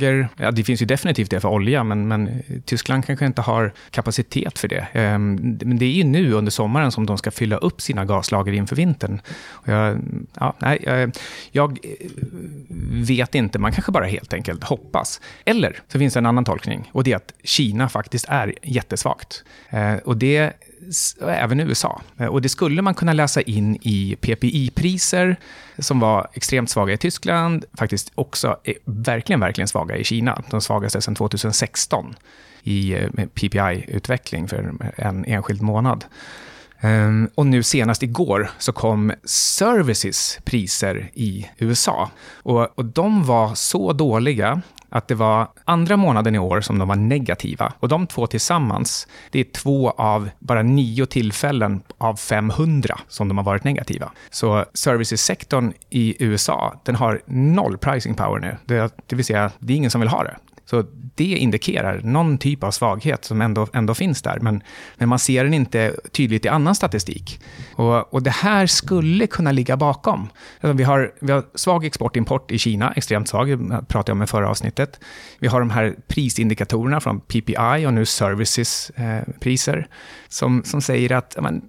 lager. 0.00 0.28
Ja, 0.36 0.50
det 0.50 0.64
finns 0.64 0.82
ju 0.82 0.86
definitivt 0.86 1.30
det 1.30 1.40
för 1.40 1.48
olja, 1.48 1.84
men, 1.84 2.08
men 2.08 2.42
Tyskland 2.64 3.06
kanske 3.06 3.26
inte 3.26 3.42
har 3.42 3.72
kapacitet 3.90 4.58
för 4.58 4.68
det. 4.68 4.86
Ehm, 4.92 5.58
men 5.60 5.78
det 5.78 5.84
är 5.84 5.90
ju 5.90 6.04
nu 6.04 6.32
under 6.32 6.50
sommaren 6.50 6.92
som 6.92 7.06
de 7.06 7.18
ska 7.18 7.30
fylla 7.30 7.56
upp 7.56 7.80
sina 7.80 8.04
gaslager 8.04 8.52
inför 8.52 8.76
vintern. 8.76 9.20
Jag, 9.64 9.98
ja, 10.34 10.54
nej, 10.58 10.78
eh, 10.86 11.08
jag, 11.50 11.78
eh, 11.82 12.06
vet 12.90 13.34
inte, 13.34 13.58
man 13.58 13.72
kanske 13.72 13.92
bara 13.92 14.06
helt 14.06 14.32
enkelt 14.32 14.64
hoppas. 14.64 15.20
Eller 15.44 15.78
så 15.88 15.98
finns 15.98 16.14
det 16.14 16.20
en 16.20 16.26
annan 16.26 16.44
tolkning 16.44 16.90
och 16.92 17.04
det 17.04 17.12
är 17.12 17.16
att 17.16 17.32
Kina 17.44 17.88
faktiskt 17.88 18.24
är 18.28 18.54
jättesvagt. 18.62 19.44
Eh, 19.70 19.94
och 19.94 20.16
det 20.16 20.52
även 21.20 21.60
USA. 21.60 22.02
Eh, 22.18 22.26
och 22.26 22.42
det 22.42 22.48
skulle 22.48 22.82
man 22.82 22.94
kunna 22.94 23.12
läsa 23.12 23.40
in 23.40 23.76
i 23.82 24.16
PPI-priser 24.20 25.36
som 25.78 26.00
var 26.00 26.28
extremt 26.34 26.70
svaga 26.70 26.92
i 26.92 26.96
Tyskland, 26.96 27.64
faktiskt 27.78 28.12
också 28.14 28.56
eh, 28.64 28.74
verkligen, 28.84 29.40
verkligen 29.40 29.68
svaga 29.68 29.96
i 29.96 30.04
Kina. 30.04 30.42
De 30.50 30.60
svagaste 30.60 31.02
sedan 31.02 31.14
2016 31.14 32.14
i 32.62 32.92
eh, 32.94 33.08
PPI-utveckling 33.34 34.48
för 34.48 34.72
en 34.96 35.24
enskild 35.24 35.62
månad. 35.62 36.04
Ehm, 36.80 37.28
och 37.34 37.46
nu 37.46 37.62
senast 37.62 38.02
igår 38.02 38.50
så 38.58 38.72
kom 38.72 39.12
Services 39.24 40.38
priser 40.44 41.10
i 41.14 41.50
USA. 41.58 42.10
Och, 42.42 42.78
och 42.78 42.84
de 42.84 43.24
var 43.24 43.54
så 43.54 43.92
dåliga 43.92 44.62
att 44.90 45.08
det 45.08 45.14
var 45.14 45.48
andra 45.64 45.96
månaden 45.96 46.34
i 46.34 46.38
år 46.38 46.60
som 46.60 46.78
de 46.78 46.88
var 46.88 46.96
negativa. 46.96 47.72
Och 47.80 47.88
de 47.88 48.06
två 48.06 48.26
tillsammans, 48.26 49.08
det 49.30 49.40
är 49.40 49.44
två 49.44 49.90
av 49.90 50.30
bara 50.38 50.62
nio 50.62 51.06
tillfällen 51.06 51.82
av 51.98 52.16
500 52.16 52.98
som 53.08 53.28
de 53.28 53.38
har 53.38 53.44
varit 53.44 53.64
negativa. 53.64 54.10
Så 54.30 54.64
servicesektorn 54.74 55.72
i 55.90 56.24
USA, 56.24 56.80
den 56.84 56.94
har 56.94 57.20
noll 57.26 57.78
pricing 57.78 58.14
power 58.14 58.40
nu. 58.40 58.56
Det, 58.64 58.94
det 59.06 59.16
vill 59.16 59.24
säga, 59.24 59.50
det 59.58 59.72
är 59.72 59.76
ingen 59.76 59.90
som 59.90 60.00
vill 60.00 60.10
ha 60.10 60.24
det. 60.24 60.36
Så 60.70 60.84
det 61.14 61.24
indikerar 61.24 62.00
någon 62.04 62.38
typ 62.38 62.64
av 62.64 62.70
svaghet 62.70 63.24
som 63.24 63.40
ändå, 63.40 63.66
ändå 63.72 63.94
finns 63.94 64.22
där, 64.22 64.38
men, 64.40 64.62
men 64.96 65.08
man 65.08 65.18
ser 65.18 65.44
den 65.44 65.54
inte 65.54 65.96
tydligt 66.12 66.44
i 66.44 66.48
annan 66.48 66.74
statistik. 66.74 67.40
Och, 67.74 68.14
och 68.14 68.22
det 68.22 68.30
här 68.30 68.66
skulle 68.66 69.26
kunna 69.26 69.52
ligga 69.52 69.76
bakom. 69.76 70.28
Alltså 70.60 70.76
vi, 70.76 70.84
har, 70.84 71.12
vi 71.20 71.32
har 71.32 71.44
svag 71.54 71.84
export-import 71.84 72.50
i 72.50 72.58
Kina, 72.58 72.92
extremt 72.92 73.28
svag, 73.28 73.48
det 73.48 73.84
pratade 73.88 74.10
jag 74.10 74.16
om 74.16 74.22
i 74.22 74.26
förra 74.26 74.50
avsnittet. 74.50 75.00
Vi 75.38 75.48
har 75.48 75.60
de 75.60 75.70
här 75.70 75.94
prisindikatorerna 76.06 77.00
från 77.00 77.20
PPI 77.20 77.86
och 77.86 77.94
nu 77.94 78.06
services-priser, 78.06 79.78
eh, 79.78 79.84
som, 80.28 80.64
som 80.64 80.82
säger 80.82 81.12
att 81.12 81.36
men, 81.40 81.62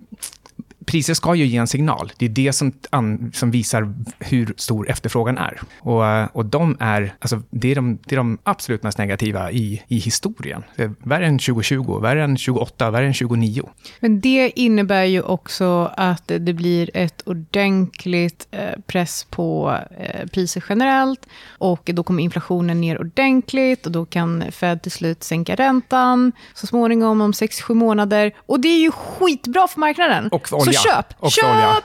priser 0.86 1.14
ska 1.14 1.36
ju 1.36 1.46
ge 1.46 1.58
en 1.58 1.68
signal. 1.68 2.12
Det 2.18 2.26
är 2.26 2.30
det 2.30 2.54
som, 2.54 2.74
an, 2.90 3.32
som 3.34 3.52
visar 3.52 3.94
hur 4.20 4.54
stor 4.58 4.90
efterfrågan 4.90 5.38
är. 5.38 5.62
Och, 5.80 6.36
och 6.36 6.46
de 6.46 6.78
är, 6.80 7.16
alltså, 7.20 7.42
det, 7.50 7.72
är 7.72 7.76
de, 7.76 8.00
det 8.06 8.16
är 8.16 8.18
de 8.18 8.38
absolut 8.44 8.84
mest 8.84 8.98
negativa 8.98 9.52
i, 9.52 9.84
i 9.88 9.98
historien. 9.98 10.64
Värre 11.00 11.26
än 11.28 11.40
2020, 11.40 12.00
värre 12.00 12.24
än 12.24 12.38
28, 12.38 12.92
värre 12.92 13.06
än 13.06 13.14
29. 13.14 13.70
Men 14.00 14.22
det 14.22 14.52
innebär 14.56 15.04
ju 15.04 15.22
också 15.22 15.92
att 15.98 16.28
det 16.28 16.54
blir 16.54 16.90
ett 16.94 17.22
ordentligt 17.26 18.48
eh, 18.52 18.80
press 18.88 19.28
på 19.30 19.78
eh, 19.98 20.28
priser 20.28 20.64
generellt 20.70 21.28
och 21.48 21.90
då 21.94 22.04
kommer 22.04 22.24
inflationen 22.24 22.82
ner 22.82 23.02
ordentligt 23.02 23.86
och 23.86 23.92
då 23.92 24.06
kan 24.06 24.52
Fed 24.52 24.82
till 24.82 24.92
slut 24.92 25.24
sänka 25.24 25.56
räntan 25.56 26.32
så 26.54 26.68
småningom 26.68 27.22
om 27.22 27.32
6-7 27.32 27.74
månader. 27.74 28.32
Och 28.38 28.60
det 28.60 28.68
är 28.68 28.80
ju 28.80 28.92
skitbra 28.92 29.68
för 29.68 29.80
marknaden. 29.80 30.28
Och 30.28 30.48
för 30.50 30.71
olja. 30.72 30.80
Så 30.80 30.90
köp! 30.90 31.06
Och 31.20 31.32
köp! 31.32 31.46
Olja. 31.46 31.82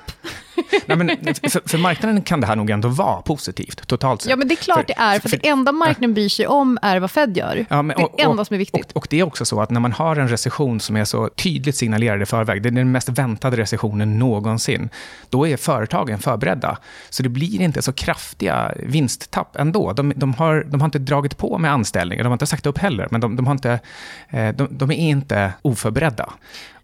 Nej, 0.87 0.97
men 0.97 1.09
för, 1.35 1.69
för, 1.69 1.78
marknaden 1.78 2.23
kan 2.23 2.40
det 2.40 2.47
här 2.47 2.57
nog 2.57 2.71
ändå 2.71 2.88
vara 2.88 3.23
positivt, 3.23 3.87
totalt 3.87 4.23
sett. 4.23 4.30
Ja, 4.30 4.37
men 4.37 4.49
det 4.49 4.54
är 4.54 4.56
klart 4.56 4.78
för, 4.78 4.84
det 4.87 4.99
är, 4.99 5.19
för, 5.21 5.28
för 5.28 5.37
det 5.37 5.49
enda 5.49 5.73
marknaden 5.73 6.15
bryr 6.15 6.28
sig 6.28 6.47
om 6.47 6.78
är 6.82 7.00
vad 7.00 7.10
Fed 7.10 7.37
gör. 7.37 7.67
Ja, 7.69 7.82
men, 7.82 7.97
och, 7.97 8.13
det 8.17 8.23
är 8.23 8.26
det 8.26 8.30
enda 8.30 8.45
som 8.45 8.54
är 8.54 8.58
viktigt. 8.58 8.93
Och, 8.93 8.97
och, 8.97 9.06
det 9.10 9.21
är 9.21 9.23
också 9.23 9.45
så 9.45 9.60
att 9.60 9.71
när 9.71 9.80
man 9.80 9.93
har 9.93 10.17
en 10.17 10.28
recession 10.28 10.80
som 10.80 10.97
är 10.97 11.04
så 11.04 11.28
tydligt 11.28 11.76
signalerad 11.76 12.23
i 12.23 12.26
förväg, 12.26 12.63
det 12.63 12.69
är 12.69 12.71
den 12.71 12.93
mest 12.93 13.08
väntade 13.08 13.56
recessionen 13.56 14.19
någonsin, 14.19 14.89
då 15.30 15.47
är 15.47 15.56
företagen 15.56 16.19
förberedda. 16.19 16.78
Så 17.10 17.23
det 17.23 17.28
blir 17.28 17.60
inte 17.60 17.82
så 17.82 17.93
kraftiga 17.93 18.73
vinsttapp 18.76 19.56
ändå. 19.56 19.93
De, 19.93 20.13
de, 20.17 20.34
har, 20.34 20.65
de 20.67 20.80
har 20.80 20.87
inte 20.87 20.99
dragit 20.99 21.37
på 21.37 21.58
med 21.58 21.73
anställningar, 21.73 22.25
de 22.25 22.28
har 22.28 22.34
inte 22.34 22.47
sagt 22.47 22.67
upp 22.67 22.78
heller, 22.78 23.08
men 23.10 23.21
de, 23.21 23.37
de 23.37 23.47
har 23.47 23.52
inte, 23.52 23.80
eh, 24.28 24.49
de, 24.49 24.69
de 24.71 24.91
är 24.91 24.95
inte 24.95 25.52
oförberedda. 25.63 26.32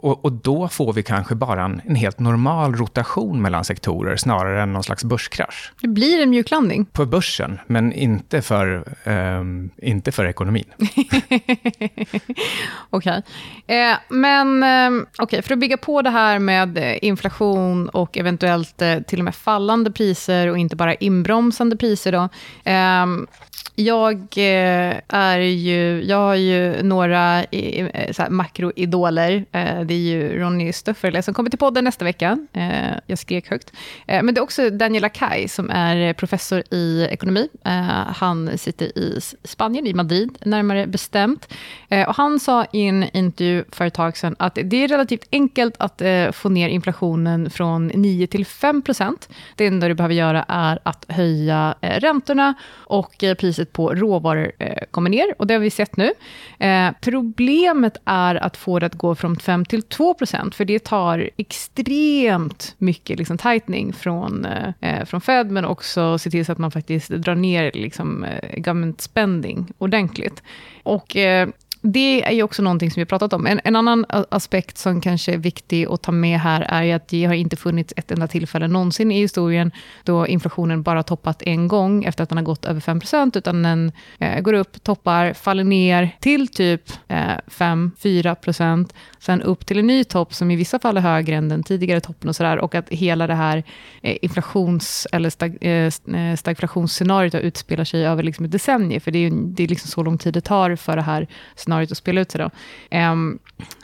Och, 0.03 0.25
och, 0.25 0.33
då 0.33 0.69
får 0.69 0.93
vi 0.93 1.03
kanske 1.03 1.35
bara 1.35 1.65
en, 1.65 1.81
en, 1.87 1.95
helt 1.95 2.19
normal 2.19 2.75
rotation 2.75 3.43
mellan 3.43 3.65
sektorer 3.65 4.17
snarare 4.17 4.63
än 4.63 4.73
någon 4.73 4.83
slags 4.83 5.05
börskrasch. 5.05 5.73
Det 5.81 5.89
blir 5.89 6.23
en 6.23 6.31
mjuklandning. 6.31 6.85
På 6.85 7.07
börsen, 7.07 7.59
men 7.67 7.93
inte 7.93 8.43
för, 8.43 8.95
um, 9.05 9.71
inte 9.77 10.13
för 10.13 10.25
ekonomin. 10.25 10.65
Okej. 12.91 13.23
Okay. 13.67 13.77
Eh, 13.77 13.97
men 14.09 14.63
eh, 14.63 14.91
okay, 15.19 15.43
för 15.43 15.53
att 15.53 15.59
bygga 15.59 15.77
på 15.77 16.03
det 16.03 16.11
här 16.11 16.39
med 16.39 16.79
eh, 16.79 17.05
inflation 17.05 17.89
och 17.89 18.19
eventuellt 18.19 18.83
eh, 18.83 19.01
till 19.01 19.19
och 19.21 19.25
med 19.25 19.35
fallande 19.35 19.91
priser 19.91 20.49
och 20.49 20.59
inte 20.59 20.77
bara 20.77 20.95
inbromsande 20.95 21.77
priser. 21.77 22.13
Då, 22.13 22.29
eh, 22.71 23.07
jag 23.75 24.15
eh, 24.37 24.95
är 25.09 25.39
ju, 25.39 26.05
jag 26.05 26.17
har 26.17 26.35
ju 26.35 26.83
några 26.83 27.45
eh, 27.45 27.87
här, 28.19 28.31
makroidoler. 28.31 29.45
Det 29.93 29.97
är 29.97 30.01
ju 30.01 30.39
Ronny 30.39 30.73
Stöfferle 30.73 31.23
som 31.23 31.35
kommer 31.35 31.51
till 31.51 31.59
podden 31.59 31.85
nästa 31.85 32.05
vecka. 32.05 32.39
Eh, 32.53 32.99
jag 33.07 33.19
skrek 33.19 33.51
högt. 33.51 33.73
Eh, 34.07 34.23
men 34.23 34.35
det 34.35 34.39
är 34.39 34.43
också 34.43 34.71
Daniela 34.71 35.09
Kai 35.09 35.49
som 35.49 35.71
är 35.71 36.13
professor 36.13 36.63
i 36.71 37.07
ekonomi. 37.11 37.49
Eh, 37.65 37.73
han 38.17 38.59
sitter 38.59 38.99
i 38.99 39.21
Spanien, 39.45 39.87
i 39.87 39.95
Madrid 39.95 40.39
närmare 40.45 40.87
bestämt. 40.87 41.55
Och 42.09 42.17
han 42.17 42.41
sa 42.41 42.67
i 42.73 42.83
en 42.83 43.17
intervju 43.17 43.65
för 43.71 43.87
ett 43.87 43.95
tag 43.95 44.17
sedan 44.17 44.37
att 44.39 44.59
det 44.65 44.77
är 44.77 44.89
relativt 44.89 45.29
enkelt 45.33 45.75
att 45.79 46.03
få 46.33 46.49
ner 46.49 46.69
inflationen 46.69 47.51
från 47.51 47.87
9 47.87 48.27
till 48.27 48.47
5 48.47 48.83
procent. 48.83 49.29
Det 49.57 49.67
enda 49.67 49.89
du 49.89 49.95
behöver 49.95 50.15
göra 50.15 50.45
är 50.49 50.79
att 50.83 51.05
höja 51.09 51.75
räntorna 51.81 52.55
och 52.73 53.15
priset 53.19 53.39
priset 53.39 53.73
på 53.73 53.95
råvaror 53.95 54.53
eh, 54.59 54.85
kommer 54.91 55.11
ner 55.11 55.35
och 55.39 55.47
det 55.47 55.55
har 55.55 55.61
vi 55.61 55.71
sett 55.71 55.97
nu. 55.97 56.13
Eh, 56.59 56.91
problemet 57.01 57.97
är 58.05 58.35
att 58.35 58.57
få 58.57 58.79
det 58.79 58.87
att 58.87 58.95
gå 58.95 59.15
från 59.15 59.37
5 59.37 59.65
till 59.65 59.82
2 59.89 60.15
procent, 60.15 60.55
för 60.55 60.65
det 60.65 60.85
tar 60.85 61.31
extremt 61.37 62.75
mycket 62.79 63.19
liksom, 63.19 63.39
tightening 63.39 63.93
från, 63.93 64.45
eh, 64.45 64.69
eh, 64.81 65.05
från 65.05 65.21
Fed, 65.21 65.51
men 65.51 65.65
också 65.65 66.19
se 66.19 66.31
till 66.31 66.47
så 66.47 66.53
att 66.53 66.59
man 66.59 66.71
faktiskt 66.71 67.09
drar 67.09 67.35
ner 67.35 67.71
liksom, 67.75 68.25
eh, 68.25 68.57
government 68.57 69.01
spending 69.01 69.73
ordentligt. 69.79 70.43
Och 70.83 71.17
eh, 71.17 71.49
det 71.83 72.25
är 72.25 72.33
ju 72.33 72.43
också 72.43 72.63
någonting 72.63 72.91
som 72.91 72.95
vi 72.95 73.01
har 73.01 73.07
pratat 73.07 73.33
om. 73.33 73.47
En, 73.47 73.61
en, 73.65 73.77
annan 73.77 74.05
aspekt 74.09 74.79
som 74.79 75.01
kanske 75.01 75.33
är 75.33 75.39
viktig 75.39 75.87
att 75.87 76.03
ta 76.03 76.13
med 76.13 76.41
här 76.41 76.61
är 76.61 76.97
att 76.97 77.09
det 77.09 77.25
har 77.25 77.35
inte 77.35 77.57
funnits 77.57 77.95
ett 77.97 78.11
enda 78.11 78.27
tillfälle 78.27 78.69
någonsin 78.69 79.13
i 79.13 79.21
historien 79.21 79.73
då 80.05 80.27
inflationen 80.27 80.83
bara 80.83 81.03
toppat 81.03 81.43
en 81.43 81.69
gång 81.69 82.05
efter 82.05 82.23
att 82.23 82.29
den 82.29 82.39
har 82.39 82.45
gått 82.45 82.65
över 82.65 82.81
5% 82.81 83.39
utan 83.39 83.63
den 83.63 83.93
eh, 84.19 84.41
går 84.41 84.53
upp, 84.53 84.83
toppar, 84.83 85.33
faller 85.33 85.65
ner 85.65 86.11
till 86.21 86.49
typ 86.49 86.83
eh, 87.09 87.17
5-4% 87.47 88.89
sen 89.19 89.43
upp 89.43 89.67
till 89.67 89.79
en 89.79 89.87
ny 89.87 90.05
topp 90.05 90.35
som 90.35 90.51
i 90.51 90.57
vissa 90.57 90.79
fall 90.79 90.97
är 90.97 91.01
högre 91.01 91.37
än 91.37 91.49
den 91.49 91.63
tidigare 91.63 92.01
toppen 92.01 92.29
och 92.29 92.37
sådär 92.37 92.59
och 92.59 92.75
att 92.75 92.89
hela 92.89 93.27
det 93.27 93.35
här 93.35 93.65
eh, 94.03 94.17
inflations 94.23 95.07
eller 95.13 95.31
stag, 95.31 95.59
eh, 95.61 95.71
eh 95.71 96.37
stagflationsscenariot 96.37 97.35
utspelar 97.35 97.85
sig 97.85 98.07
över 98.07 98.23
liksom 98.23 98.45
ett 98.45 98.53
decennium, 98.53 99.01
för 99.01 99.11
det 99.11 99.19
är, 99.19 99.31
det 99.31 99.65
är 99.65 99.69
liksom 99.69 99.91
så 99.91 100.03
lång 100.03 100.19
tid 100.19 100.35
det 100.35 100.41
tar 100.41 100.77
för 100.77 100.97
det 100.97 101.03
här 101.03 101.27
scenariot 101.57 101.72
scenariot 101.73 101.93
att 101.93 101.99
spela 101.99 102.21
ut 102.21 102.31
sig. 102.31 102.41
Då. 102.41 102.51
Um, 102.99 103.39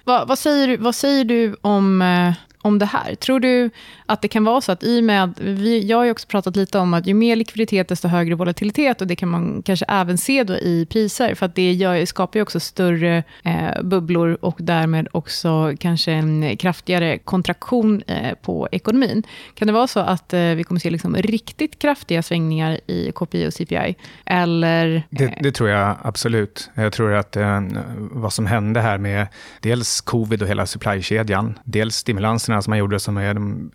vad, 0.05 0.29
vad, 0.29 0.38
säger, 0.38 0.79
vad 0.79 0.94
säger 0.94 1.24
du 1.24 1.57
om, 1.61 2.03
eh, 2.03 2.33
om 2.68 2.78
det 2.78 2.87
här. 2.87 3.14
Tror 3.14 3.40
du 3.40 3.70
att 4.07 4.22
det 4.22 4.28
kan 4.28 4.44
vara 4.44 4.61
så 4.61 4.72
att 4.72 4.83
i 4.83 5.00
och 5.00 5.04
med, 5.04 5.35
vi, 5.40 5.87
jag 5.87 5.96
har 5.96 6.04
ju 6.04 6.11
också 6.11 6.28
pratat 6.28 6.57
lite 6.57 6.78
om 6.78 6.94
att 6.94 7.07
ju 7.07 7.14
mer 7.14 7.37
likviditet, 7.37 7.88
desto 7.88 8.09
högre 8.09 8.35
volatilitet, 8.35 9.00
och 9.00 9.07
det 9.07 9.16
kan 9.16 9.28
man 9.28 9.62
kanske 9.62 9.87
även 9.88 10.18
se 10.18 10.44
då 10.44 10.54
i 10.54 10.87
priser, 10.90 11.35
för 11.35 11.46
att 11.46 11.54
det 11.54 11.72
gör, 11.72 12.04
skapar 12.04 12.38
ju 12.38 12.42
också 12.42 12.61
större 12.61 13.22
eh, 13.44 13.83
bubblor 13.83 14.38
och 14.40 14.57
därmed 14.59 15.09
också 15.12 15.72
kanske 15.81 16.12
en 16.12 16.57
kraftigare 16.57 17.18
kontraktion 17.18 18.02
eh, 18.07 18.35
på 18.42 18.68
ekonomin. 18.72 19.22
Kan 19.54 19.66
det 19.66 19.72
vara 19.72 19.87
så 19.87 20.00
att 20.00 20.33
eh, 20.33 20.40
vi 20.40 20.64
kommer 20.64 20.81
se 20.81 20.90
liksom 20.90 21.16
riktigt 21.16 21.78
kraftiga 21.78 22.22
svängningar 22.22 22.81
i 22.87 23.12
KPI 23.12 23.48
och 23.48 23.52
CPI? 23.52 23.96
Eller, 24.26 25.02
det, 25.11 25.35
det, 25.40 25.52
tror 25.52 25.68
jag 25.68 25.96
absolut. 26.02 26.70
Jag 26.74 26.92
tror 26.92 27.14
att 27.14 27.37
eh, 27.37 27.61
vad 27.96 28.33
som 28.33 28.46
hände 28.46 28.81
här 28.81 28.98
med 28.98 29.26
dels 29.61 30.00
covid 30.00 30.42
och 30.42 30.48
hela 30.48 30.66
supply-kedjan, 30.66 31.59
dels 31.64 31.96
stimulanserna 31.96 32.58
som 32.62 32.71
man 32.71 32.79
gjorde 32.79 33.01
som 33.01 33.16
är 33.16 33.35
de 33.35 33.71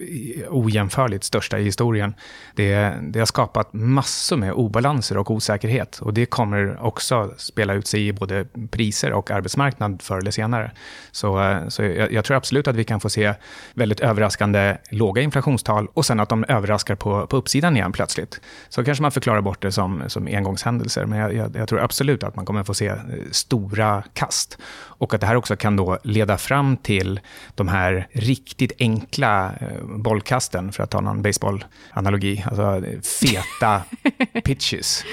ojämförligt 0.49 1.23
största 1.23 1.59
i 1.59 1.63
historien, 1.63 2.13
det, 2.55 2.93
det 3.01 3.19
har 3.19 3.25
skapat 3.25 3.73
massor 3.73 4.37
med 4.37 4.53
obalanser 4.53 5.17
och 5.17 5.31
osäkerhet. 5.31 5.99
Och 6.01 6.13
det 6.13 6.25
kommer 6.25 6.83
också 6.83 7.33
spela 7.37 7.73
ut 7.73 7.87
sig 7.87 8.07
i 8.07 8.13
både 8.13 8.45
priser 8.71 9.13
och 9.13 9.31
arbetsmarknad 9.31 10.01
förr 10.01 10.17
eller 10.17 10.31
senare. 10.31 10.71
Så, 11.11 11.59
så 11.67 11.83
jag, 11.83 12.11
jag 12.11 12.25
tror 12.25 12.37
absolut 12.37 12.67
att 12.67 12.75
vi 12.75 12.83
kan 12.83 12.99
få 12.99 13.09
se 13.09 13.33
väldigt 13.73 13.99
överraskande 13.99 14.77
låga 14.89 15.21
inflationstal 15.21 15.87
och 15.93 16.05
sen 16.05 16.19
att 16.19 16.29
de 16.29 16.45
överraskar 16.47 16.95
på, 16.95 17.27
på 17.27 17.37
uppsidan 17.37 17.75
igen 17.75 17.91
plötsligt. 17.91 18.41
Så 18.69 18.83
kanske 18.83 19.01
man 19.01 19.11
förklarar 19.11 19.41
bort 19.41 19.61
det 19.61 19.71
som, 19.71 20.03
som 20.07 20.27
engångshändelser, 20.27 21.05
men 21.05 21.19
jag, 21.19 21.33
jag, 21.33 21.55
jag 21.55 21.67
tror 21.67 21.79
absolut 21.79 22.23
att 22.23 22.35
man 22.35 22.45
kommer 22.45 22.63
få 22.63 22.73
se 22.73 22.87
eh, 22.87 22.97
stora 23.31 24.03
kast. 24.13 24.57
Och 25.03 25.13
att 25.13 25.21
det 25.21 25.27
här 25.27 25.35
också 25.35 25.55
kan 25.55 25.75
då 25.75 25.97
leda 26.03 26.37
fram 26.37 26.77
till 26.77 27.19
de 27.55 27.67
här 27.67 28.07
riktigt 28.11 28.62
enkla 28.79 29.51
eh, 29.61 29.83
bollkasten, 29.97 30.71
för 30.71 30.83
att 30.83 30.91
ta 30.91 31.01
någon 31.01 31.21
baseballanalogi, 31.21 32.43
alltså 32.47 32.83
feta 33.21 33.81
pitches 34.43 35.03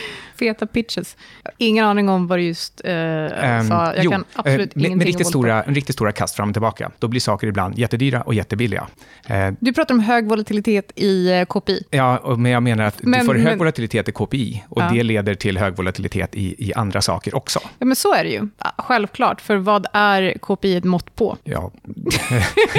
feta 0.40 0.66
pitches. 0.66 1.16
Ingen 1.58 1.84
aning 1.84 2.08
om 2.08 2.26
vad 2.26 2.38
du 2.38 2.42
just 2.42 2.80
uh, 2.84 2.90
um, 2.90 3.68
sa. 3.68 3.94
Jag 3.94 4.04
jo, 4.04 4.10
kan 4.10 4.24
absolut 4.34 4.76
uh, 4.76 4.82
med, 4.82 4.96
med 4.96 5.06
riktigt 5.06 5.26
stora, 5.26 5.62
riktigt 5.62 5.94
stora 5.94 6.12
kast 6.12 6.36
fram 6.36 6.48
och 6.48 6.54
tillbaka. 6.54 6.90
Då 6.98 7.08
blir 7.08 7.20
saker 7.20 7.46
ibland 7.46 7.78
jättedyra 7.78 8.22
och 8.22 8.34
jättebilliga. 8.34 8.86
Uh, 9.30 9.36
du 9.60 9.72
pratar 9.72 9.94
om 9.94 10.00
hög 10.00 10.28
volatilitet 10.28 10.92
i 10.96 11.44
KPI. 11.48 11.84
Ja, 11.90 12.34
men 12.38 12.52
jag 12.52 12.62
menar 12.62 12.84
att 12.84 13.02
men, 13.02 13.20
du 13.20 13.26
får 13.26 13.34
hög 13.34 13.44
men, 13.44 13.58
volatilitet 13.58 14.08
i 14.08 14.12
KPI 14.12 14.64
och 14.68 14.82
ja. 14.82 14.90
det 14.92 15.02
leder 15.02 15.34
till 15.34 15.58
hög 15.58 15.76
volatilitet 15.76 16.34
i, 16.34 16.68
i 16.68 16.74
andra 16.74 17.02
saker 17.02 17.36
också. 17.36 17.60
Ja, 17.78 17.86
men 17.86 17.96
så 17.96 18.14
är 18.14 18.24
det 18.24 18.30
ju. 18.30 18.48
Självklart, 18.78 19.40
för 19.40 19.56
vad 19.56 19.86
är 19.92 20.38
KPI 20.38 20.76
ett 20.76 20.84
mått 20.84 21.14
på? 21.14 21.36
Ja, 21.44 21.72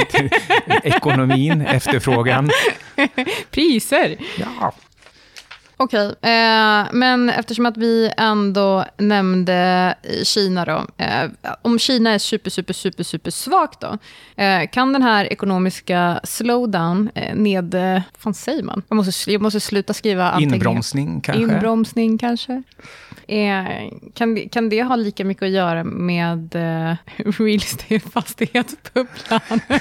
ekonomin, 0.83 1.61
efterfrågan. 1.61 2.49
Priser. 3.51 4.15
Ja. 4.39 4.73
Okej, 5.83 6.07
eh, 6.07 6.87
men 6.91 7.29
eftersom 7.29 7.65
att 7.65 7.77
vi 7.77 8.11
ändå 8.17 8.85
nämnde 8.97 9.95
Kina 10.23 10.65
då. 10.65 10.85
Eh, 10.97 11.29
om 11.61 11.79
Kina 11.79 12.11
är 12.11 12.19
super, 12.19 12.49
super, 12.49 12.73
super, 12.73 13.03
super 13.03 13.31
svagt 13.31 13.81
då. 13.81 13.97
Eh, 14.43 14.69
kan 14.71 14.93
den 14.93 15.03
här 15.03 15.25
ekonomiska 15.25 16.19
slowdown, 16.23 17.09
eh, 17.15 17.35
ned... 17.35 17.73
Vad 17.73 18.03
fan 18.17 18.33
säger 18.33 18.63
man? 18.63 18.81
Jag 18.89 18.95
måste, 18.95 19.31
jag 19.31 19.41
måste 19.41 19.59
sluta 19.59 19.93
skriva 19.93 20.31
anteckningar. 20.31 20.55
Inbromsning 20.55 21.21
kanske? 21.21 21.43
Inbromsning 21.43 22.17
kanske. 22.17 22.63
Eh, 23.31 23.91
kan, 24.13 24.49
kan 24.49 24.69
det 24.69 24.83
ha 24.83 24.95
lika 24.95 25.25
mycket 25.25 25.43
att 25.43 25.49
göra 25.49 25.83
med 25.83 26.55
eh, 26.55 26.95
real 27.17 27.57
estate-fastighetsbubblan? 27.57 29.59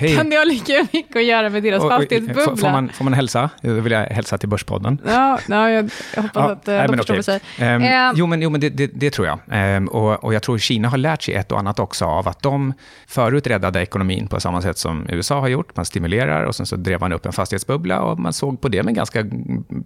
Eh, 0.00 0.16
kan 0.16 0.30
det 0.30 0.36
ha 0.36 0.44
lika 0.44 0.86
mycket 0.92 1.16
att 1.16 1.24
göra 1.24 1.50
med 1.50 1.62
deras 1.62 1.82
fastighetsbubbla? 1.82 2.56
Får, 2.56 2.70
man, 2.70 2.88
får 2.88 3.04
man 3.04 3.12
hälsa? 3.12 3.50
Då 3.62 3.72
vill 3.72 3.92
jag 3.92 4.06
hälsa 4.06 4.38
till 4.38 4.48
Börspodden. 4.48 4.85
Ja, 5.04 5.38
ja 5.48 5.70
jag, 5.70 5.90
jag 6.14 6.22
hoppas 6.22 6.42
ja, 6.42 6.52
att 6.52 6.68
eh, 6.68 6.82
de 6.82 6.96
förstår 6.96 7.18
okay. 7.18 7.40
vad 7.58 7.76
um, 7.76 7.82
uh, 7.82 8.12
Jo, 8.14 8.26
men, 8.26 8.42
jo, 8.42 8.50
men 8.50 8.60
det, 8.60 8.68
det, 8.68 8.86
det 8.86 9.10
tror 9.10 9.26
jag. 9.26 9.38
Um, 9.76 9.88
och, 9.88 10.24
och 10.24 10.34
jag 10.34 10.42
tror 10.42 10.58
Kina 10.58 10.88
har 10.88 10.98
lärt 10.98 11.22
sig 11.22 11.34
ett 11.34 11.52
och 11.52 11.58
annat 11.58 11.78
också 11.78 12.04
av 12.04 12.28
att 12.28 12.42
de 12.42 12.72
förut 13.06 13.46
räddade 13.46 13.82
ekonomin 13.82 14.28
på 14.28 14.40
samma 14.40 14.62
sätt 14.62 14.78
som 14.78 15.06
USA 15.08 15.40
har 15.40 15.48
gjort. 15.48 15.76
Man 15.76 15.84
stimulerar 15.84 16.44
och 16.44 16.54
sen 16.54 16.66
så 16.66 16.76
drev 16.76 17.00
man 17.00 17.12
upp 17.12 17.26
en 17.26 17.32
fastighetsbubbla 17.32 18.00
och 18.00 18.18
man 18.18 18.32
såg 18.32 18.60
på 18.60 18.68
det 18.68 18.82
med 18.82 18.94
ganska 18.94 19.22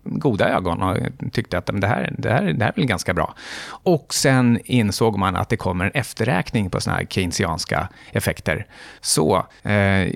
goda 0.04 0.48
ögon 0.48 0.82
och 0.82 0.96
tyckte 1.32 1.58
att 1.58 1.66
det 1.66 1.86
här, 1.86 2.14
det 2.18 2.30
här 2.30 2.50
det 2.52 2.64
här 2.64 2.72
är 2.72 2.76
väl 2.76 2.86
ganska 2.86 3.14
bra. 3.14 3.34
Och 3.82 4.14
sen 4.14 4.58
insåg 4.64 5.18
man 5.18 5.36
att 5.36 5.48
det 5.48 5.56
kommer 5.56 5.84
en 5.84 5.90
efterräkning 5.94 6.70
på 6.70 6.80
såna 6.80 6.96
här 6.96 7.04
keynesianska 7.04 7.88
effekter. 8.12 8.66
Så 9.00 9.46
eh, 9.62 10.12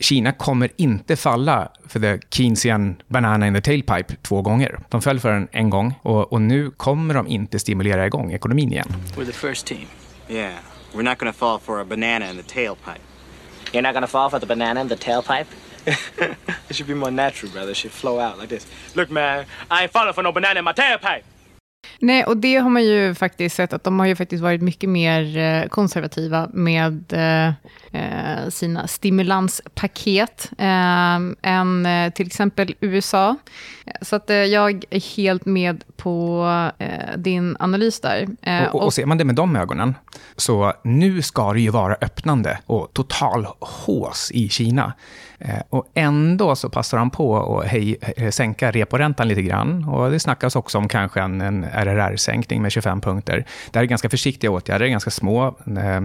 Kina 0.00 0.32
kommer 0.32 0.70
inte 0.76 1.16
falla 1.16 1.68
för 1.88 2.00
the 2.00 2.18
Keynesian 2.30 2.96
banana 3.08 3.46
in 3.46 3.54
the 3.54 3.60
tailpipe 3.60 4.14
två 4.28 4.42
gånger. 4.42 4.78
De 4.88 5.02
föll 5.02 5.20
för 5.20 5.32
den 5.32 5.48
en 5.52 5.70
gång 5.70 5.94
och, 6.02 6.32
och 6.32 6.40
nu 6.40 6.70
kommer 6.70 7.14
de 7.14 7.26
inte 7.26 7.58
stimulera 7.58 8.06
igång 8.06 8.32
ekonomin 8.32 8.72
igen. 8.72 8.88
We're 9.16 9.26
the 9.26 9.32
first 9.32 9.66
team. 9.66 9.86
Yeah, 10.28 10.54
we're 10.94 11.02
not 11.02 11.18
gonna 11.18 11.32
fall 11.32 11.58
for 11.58 11.80
a 11.80 11.84
banana 11.84 12.30
in 12.30 12.36
the 12.36 12.54
tailpipe. 12.54 13.00
You're 13.72 13.82
not 13.82 13.94
gonna 13.94 14.06
fall 14.06 14.30
for 14.30 14.40
the 14.40 14.46
banana 14.46 14.80
in 14.80 14.88
the 14.88 14.96
tailpipe? 14.96 15.46
it 16.68 16.76
should 16.76 16.88
be 16.88 16.94
more 16.94 17.10
natural, 17.10 17.52
brother. 17.52 17.70
It 17.70 17.76
should 17.76 17.92
flow 17.92 18.18
out 18.18 18.38
like 18.38 18.48
this. 18.48 18.66
Look, 18.94 19.10
man, 19.10 19.46
I 19.70 19.82
ain't 19.82 19.92
falling 19.92 20.14
for 20.14 20.22
no 20.22 20.32
banana 20.32 20.58
in 20.58 20.64
my 20.64 20.72
tailpipe. 20.72 21.22
Nej, 22.00 22.24
och 22.24 22.36
det 22.36 22.56
har 22.56 22.70
man 22.70 22.84
ju 22.84 23.14
faktiskt 23.14 23.56
sett 23.56 23.72
att 23.72 23.84
de 23.84 23.98
har 23.98 24.06
ju 24.06 24.16
faktiskt 24.16 24.42
varit 24.42 24.62
mycket 24.62 24.90
mer 24.90 25.38
eh, 25.38 25.68
konservativa 25.68 26.48
med 26.52 27.12
eh, 27.12 27.46
eh, 28.02 28.48
sina 28.48 28.86
stimulanspaket 28.86 30.50
än 31.42 31.86
till 32.14 32.26
exempel 32.26 32.74
USA. 32.80 33.36
Så 34.02 34.16
att 34.16 34.28
jag 34.28 34.84
är 34.90 35.16
helt 35.16 35.44
med 35.44 35.84
på 36.06 36.70
din 37.16 37.56
analys 37.58 38.00
där. 38.00 38.26
Och, 38.68 38.74
och, 38.74 38.82
och 38.84 38.94
ser 38.94 39.06
man 39.06 39.18
det 39.18 39.24
med 39.24 39.34
de 39.34 39.56
ögonen, 39.56 39.94
så 40.36 40.72
nu 40.84 41.22
ska 41.22 41.52
det 41.52 41.60
ju 41.60 41.70
vara 41.70 41.96
öppnande 42.00 42.58
och 42.66 42.90
total 42.92 43.46
hås 43.60 44.30
i 44.34 44.48
Kina. 44.48 44.92
Eh, 45.38 45.60
och 45.70 45.86
ändå 45.94 46.56
så 46.56 46.68
passar 46.68 46.98
han 46.98 47.10
på 47.10 47.58
att 47.58 47.66
hej, 47.66 47.98
eh, 48.16 48.30
sänka 48.30 48.70
reporäntan 48.70 49.28
lite 49.28 49.42
grann. 49.42 49.84
Och 49.84 50.10
det 50.10 50.20
snackas 50.20 50.56
också 50.56 50.78
om 50.78 50.88
kanske 50.88 51.20
en, 51.20 51.40
en 51.40 51.64
RRR-sänkning 51.64 52.62
med 52.62 52.72
25 52.72 53.00
punkter. 53.00 53.46
Det 53.70 53.78
här 53.78 53.84
är 53.84 53.88
ganska 53.88 54.08
försiktiga 54.08 54.50
åtgärder, 54.50 54.86
ganska 54.86 55.10
små. 55.10 55.46
Eh, 55.46 56.00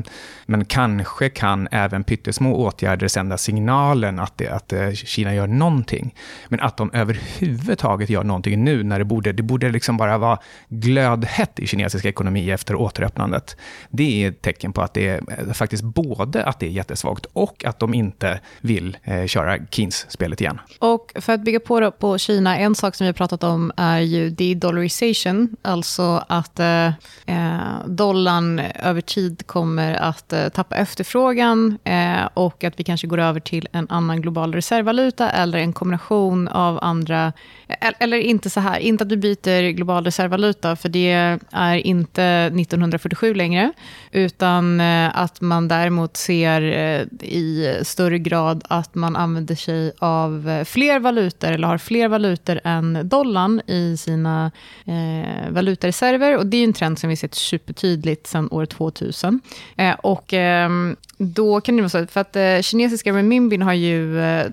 men 0.45 0.65
kanske 0.65 1.29
kan 1.29 1.67
även 1.71 2.03
pyttesmå 2.03 2.55
åtgärder 2.55 3.07
sända 3.07 3.37
signalen 3.37 4.19
att, 4.19 4.37
det, 4.37 4.47
att 4.47 4.73
Kina 4.93 5.33
gör 5.33 5.47
någonting. 5.47 6.15
Men 6.47 6.59
att 6.59 6.77
de 6.77 6.91
överhuvudtaget 6.93 8.09
gör 8.09 8.23
någonting 8.23 8.63
nu, 8.63 8.83
när 8.83 8.99
det 8.99 9.05
borde, 9.05 9.31
det 9.31 9.43
borde 9.43 9.69
liksom 9.69 9.90
Liksom 9.91 9.97
bara 9.97 10.17
var 10.17 10.39
glödhett 10.69 11.59
i 11.59 11.67
kinesisk 11.67 12.05
ekonomi 12.05 12.51
efter 12.51 12.75
återöppnandet. 12.75 13.57
Det 13.89 14.23
är 14.23 14.29
ett 14.29 14.41
tecken 14.41 14.73
på 14.73 14.81
att 14.81 14.93
det 14.93 15.07
är 15.07 15.53
faktiskt 15.53 15.83
både 15.83 16.45
att 16.45 16.59
det 16.59 16.65
är 16.65 16.69
jättesvagt 16.69 17.25
och 17.33 17.65
att 17.65 17.79
de 17.79 17.93
inte 17.93 18.39
vill 18.61 18.97
eh, 19.03 19.25
köra 19.25 19.57
Keynes-spelet 19.71 20.41
igen. 20.41 20.59
Och 20.79 21.11
för 21.15 21.33
att 21.33 21.41
bygga 21.41 21.59
på 21.59 21.91
på 21.91 22.17
Kina, 22.17 22.57
en 22.57 22.75
sak 22.75 22.95
som 22.95 23.05
vi 23.05 23.07
har 23.07 23.13
pratat 23.13 23.43
om 23.43 23.71
är 23.77 23.99
ju 23.99 24.29
de-dollarization, 24.29 25.55
alltså 25.61 26.23
att 26.27 26.59
eh, 26.59 26.87
eh, 27.25 27.85
dollarn 27.85 28.59
över 28.59 29.01
tid 29.01 29.47
kommer 29.47 29.93
att 29.93 30.33
eh, 30.33 30.49
tappa 30.49 30.75
efterfrågan 30.75 31.77
eh, 31.83 32.29
och 32.33 32.63
att 32.63 32.79
vi 32.79 32.83
kanske 32.83 33.07
går 33.07 33.19
över 33.19 33.39
till 33.39 33.67
en 33.71 33.87
annan 33.89 34.21
global 34.21 34.53
reservvaluta 34.53 35.29
eller 35.29 35.59
en 35.59 35.73
kombination 35.73 36.47
av 36.47 36.79
andra, 36.81 37.33
eh, 37.67 37.91
eller 37.99 38.17
inte 38.17 38.49
så 38.49 38.59
här, 38.59 38.79
inte 38.79 39.03
att 39.03 39.11
vi 39.11 39.17
byter 39.17 39.70
global 39.71 40.03
reservvaluta, 40.03 40.75
för 40.75 40.89
det 40.89 41.11
är 41.51 41.75
inte 41.75 42.23
1947 42.23 43.33
längre, 43.33 43.71
utan 44.11 44.81
eh, 44.81 45.17
att 45.17 45.41
man 45.41 45.67
däremot 45.67 46.17
ser 46.17 46.61
eh, 46.61 47.27
i 47.27 47.79
större 47.83 48.19
grad 48.19 48.63
att 48.67 48.95
man 48.95 49.15
använder 49.15 49.55
sig 49.55 49.91
av 49.99 50.49
eh, 50.49 50.63
fler 50.63 50.99
valutor 50.99 51.51
eller 51.51 51.67
har 51.67 51.77
fler 51.77 52.07
valutor 52.07 52.59
än 52.63 53.09
dollarn 53.09 53.61
i 53.67 53.97
sina 53.97 54.51
eh, 54.85 55.51
valutareserver. 55.51 56.37
Och 56.37 56.45
det 56.45 56.57
är 56.57 56.63
en 56.63 56.73
trend 56.73 56.99
som 56.99 57.09
vi 57.09 57.15
sett 57.15 57.35
supertydligt 57.35 58.27
sedan 58.27 58.47
år 58.51 58.65
2000. 58.65 59.41
Eh, 59.77 59.93
och 59.93 60.33
eh, 60.33 60.69
då 61.17 61.61
kan 61.61 61.75
det 61.75 61.81
vara 61.81 61.89
så, 61.89 62.07
för 62.07 62.21
att 62.21 62.35
eh, 62.35 62.61
kinesiska 62.61 63.11
renminbin 63.11 63.61
har 63.61 63.73
ju, 63.73 64.21
eh, 64.21 64.51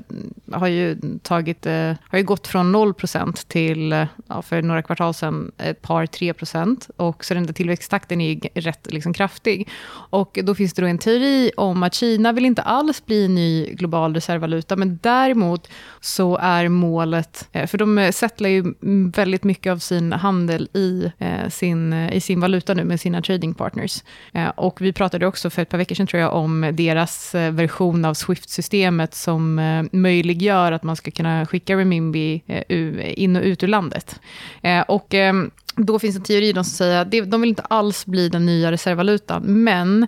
har 0.53 0.67
ju, 0.67 0.99
tagit, 1.23 1.67
eh, 1.67 1.93
har 2.03 2.19
ju 2.19 2.25
gått 2.25 2.47
från 2.47 2.73
0% 2.73 3.49
till, 3.49 3.93
eh, 3.93 4.07
ja, 4.29 4.43
för 4.43 4.63
några 4.63 4.83
kvartal 4.83 5.08
sen 5.13 5.53
ett 5.59 5.83
par, 5.83 6.07
3 6.07 6.33
procent. 6.33 6.91
Och 6.97 7.25
så 7.25 7.35
den 7.35 7.47
där 7.47 7.53
tillväxttakten 7.53 8.21
är 8.21 8.61
rätt 8.61 8.93
liksom, 8.93 9.13
kraftig. 9.13 9.69
Och 10.11 10.39
då 10.43 10.55
finns 10.55 10.75
det 10.75 10.83
då 10.83 10.89
en 10.89 10.99
teori 10.99 11.51
om 11.57 11.83
att 11.83 11.95
Kina 11.95 12.33
vill 12.33 12.45
inte 12.45 12.63
alls 12.63 13.07
bli 13.07 13.25
en 13.25 13.35
ny 13.35 13.67
global 13.75 14.15
reservvaluta 14.15 14.77
men 14.77 14.99
däremot 15.03 15.69
så 16.01 16.37
är 16.37 16.69
målet, 16.69 17.49
eh, 17.53 17.67
för 17.67 17.79
de 17.79 17.99
eh, 17.99 18.11
settlar 18.11 18.49
ju 18.49 18.75
väldigt 19.15 19.45
mycket 19.45 19.71
av 19.71 19.79
sin 19.79 20.13
handel 20.13 20.69
i 20.73 21.13
eh, 21.19 21.49
sin, 21.49 21.93
i 21.93 22.21
sin 22.21 22.41
valuta 22.41 22.75
nu 22.75 22.85
med 22.85 23.01
sina 23.01 23.23
trading 23.23 23.55
partners. 23.55 24.03
Och 24.57 24.81
vi 24.81 24.93
pratade 24.93 25.27
också 25.27 25.51
för 25.51 25.63
ett 25.63 25.69
par 25.69 25.79
veckor 25.79 25.95
sedan 25.95 26.07
tror 26.07 26.23
jag 26.23 26.35
om 26.35 26.71
deras 26.75 27.35
version 27.35 28.05
av 28.05 28.15
Swift-systemet 28.15 29.15
som 29.15 29.55
möjliggör 29.93 30.73
att 30.73 30.83
man 30.83 30.97
ska 30.97 31.11
kunna 31.11 31.47
skicka 31.47 31.77
renminbi 31.77 32.43
in 32.99 33.37
och 33.37 33.43
ut 33.43 33.63
ur 33.63 33.69
landet. 33.69 34.21
Och 34.89 34.98
och 34.99 35.15
ehm, 35.15 35.51
då 35.77 35.99
finns 35.99 36.17
en 36.17 36.23
teori 36.23 36.55
som 36.55 36.65
säger 36.65 37.01
att 37.01 37.31
de 37.31 37.41
vill 37.41 37.49
inte 37.51 37.63
alls 37.63 38.07
bli 38.07 38.29
den 38.29 38.47
nya 38.47 38.73
reservvalutan, 38.73 39.43
men 39.63 40.07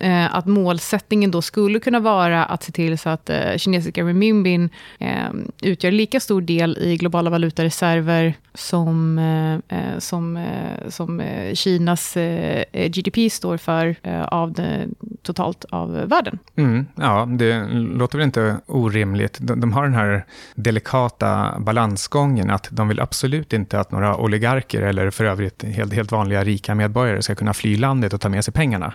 eh, 0.00 0.34
att 0.34 0.46
målsättningen 0.46 1.30
då 1.30 1.42
skulle 1.42 1.80
kunna 1.80 2.00
vara 2.00 2.44
att 2.44 2.62
se 2.62 2.72
till 2.72 2.98
så 2.98 3.08
att 3.08 3.30
eh, 3.30 3.56
kinesiska 3.56 4.02
renminbin 4.02 4.70
eh, 4.98 5.28
utgör 5.62 5.90
lika 5.90 6.20
stor 6.20 6.40
del 6.40 6.78
i 6.80 6.96
globala 6.96 7.30
valutareserver 7.30 8.34
som, 8.54 9.18
eh, 9.18 9.78
eh 9.78 9.98
som, 9.98 10.36
eh, 10.36 10.88
som 10.88 11.20
eh, 11.20 11.54
Kinas 11.54 12.16
eh, 12.16 12.64
eh, 12.72 12.90
GDP 12.90 13.30
står 13.30 13.56
för 13.56 13.96
av 14.28 14.52
det, 14.52 14.86
totalt 15.22 15.64
av 15.70 15.92
världen. 15.92 16.38
Mm, 16.56 16.86
ja, 16.94 17.28
det 17.30 17.68
låter 17.72 18.18
väl 18.18 18.24
inte 18.24 18.56
orimligt. 18.66 19.38
De, 19.40 19.60
de, 19.60 19.72
har 19.72 19.82
den 19.82 19.94
här 19.94 20.24
delikata 20.54 21.54
balansgången 21.58 22.50
att 22.50 22.68
de 22.70 22.88
vill 22.88 23.00
absolut 23.00 23.52
inte 23.52 23.80
att 23.80 23.92
några 23.92 24.16
oligarker 24.16 24.82
eller 24.82 25.10
för 25.10 25.24
övrigt 25.24 25.62
helt, 25.62 25.92
helt 25.92 26.12
vanliga 26.12 26.44
rika 26.44 26.74
medborgare 26.74 27.22
ska 27.22 27.34
kunna 27.34 27.54
fly 27.54 27.76
landet 27.76 28.12
och 28.12 28.20
ta 28.20 28.28
med 28.28 28.44
sig 28.44 28.54
pengarna. 28.54 28.94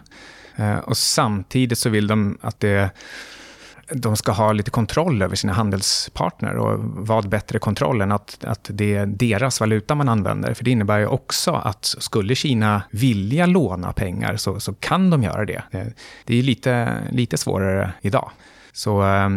Eh, 0.55 0.77
och 0.77 0.97
samtidigt 0.97 1.79
så 1.79 1.89
vill 1.89 2.07
de 2.07 2.37
att 2.41 2.59
det, 2.59 2.89
de 3.91 4.17
ska 4.17 4.31
ha 4.31 4.51
lite 4.51 4.71
kontroll 4.71 5.21
över 5.21 5.35
sina 5.35 5.53
handelspartner. 5.53 6.55
Och 6.55 6.79
vad 6.83 7.29
bättre 7.29 7.59
kontroll 7.59 8.01
än 8.01 8.11
att, 8.11 8.45
att 8.45 8.69
det 8.73 8.95
är 8.95 9.05
deras 9.05 9.59
valuta 9.59 9.95
man 9.95 10.09
använder? 10.09 10.53
För 10.53 10.63
det 10.63 10.71
innebär 10.71 10.99
ju 10.99 11.07
också 11.07 11.51
att 11.51 11.85
skulle 11.85 12.35
Kina 12.35 12.81
vilja 12.91 13.45
låna 13.45 13.93
pengar 13.93 14.37
så, 14.37 14.59
så 14.59 14.73
kan 14.73 15.09
de 15.09 15.23
göra 15.23 15.45
det. 15.45 15.63
Eh, 15.71 15.87
det 16.25 16.39
är 16.39 16.43
lite, 16.43 16.97
lite 17.11 17.37
svårare 17.37 17.91
idag. 18.01 18.31
Så 18.79 19.03
eh, 19.03 19.29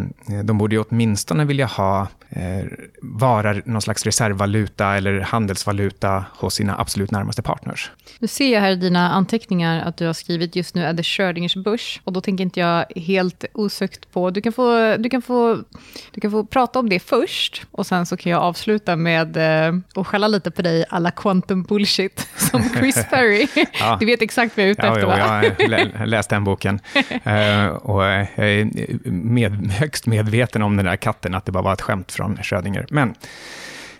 de 0.43 0.57
borde 0.57 0.75
ju 0.75 0.83
åtminstone 0.89 1.45
vilja 1.45 1.65
ha 1.65 2.07
eh, 2.29 2.65
vara 3.01 3.55
någon 3.65 3.81
slags 3.81 4.05
reservvaluta 4.05 4.95
eller 4.95 5.19
handelsvaluta 5.19 6.25
hos 6.31 6.53
sina 6.53 6.79
absolut 6.79 7.11
närmaste 7.11 7.41
partners. 7.41 7.91
Nu 8.19 8.27
ser 8.27 8.53
jag 8.53 8.61
här 8.61 8.71
i 8.71 8.75
dina 8.75 9.11
anteckningar 9.11 9.85
att 9.85 9.97
du 9.97 10.05
har 10.05 10.13
skrivit 10.13 10.55
just 10.55 10.75
nu 10.75 10.83
är 10.83 10.93
det 10.93 11.03
Schrödingers 11.03 11.55
börs. 11.55 12.01
Och 12.03 12.13
då 12.13 12.21
tänker 12.21 12.41
inte 12.41 12.59
jag 12.59 12.85
helt 12.95 13.45
osökt 13.53 14.11
på, 14.11 14.29
du 14.29 14.41
kan, 14.41 14.53
få, 14.53 14.95
du, 14.99 15.09
kan 15.09 15.21
få, 15.21 15.63
du 16.11 16.21
kan 16.21 16.31
få 16.31 16.45
prata 16.45 16.79
om 16.79 16.89
det 16.89 16.99
först 16.99 17.65
och 17.71 17.85
sen 17.85 18.05
så 18.05 18.17
kan 18.17 18.31
jag 18.31 18.41
avsluta 18.41 18.95
med 18.95 19.37
eh, 19.37 19.75
att 19.95 20.07
skälla 20.07 20.27
lite 20.27 20.51
på 20.51 20.61
dig 20.61 20.85
alla 20.89 21.11
quantum 21.11 21.63
bullshit 21.63 22.27
som 22.35 22.63
Chris 22.69 23.05
Perry. 23.09 23.47
ja. 23.79 23.97
Du 23.99 24.05
vet 24.05 24.21
exakt 24.21 24.57
vad 24.57 24.63
jag 24.63 24.67
är 24.67 24.71
ute 24.71 24.85
ja, 24.85 24.93
efter 24.93 25.07
va? 25.07 25.17
Jag 25.17 25.99
har 25.99 26.05
läst 26.05 26.29
den 26.29 26.43
boken. 26.43 26.79
uh, 26.95 27.67
och 27.83 28.03
jag 28.03 28.27
är 28.35 29.32
med, 29.33 29.71
högst 29.71 30.05
medveten 30.05 30.61
om 30.61 30.77
den 30.77 30.85
där 30.85 30.95
katten, 30.95 31.33
att 31.33 31.45
det 31.45 31.51
bara 31.51 31.63
var 31.63 31.73
ett 31.73 31.81
skämt 31.81 32.11
från 32.11 32.37
Schrödinger. 32.43 32.85
Men 32.89 33.15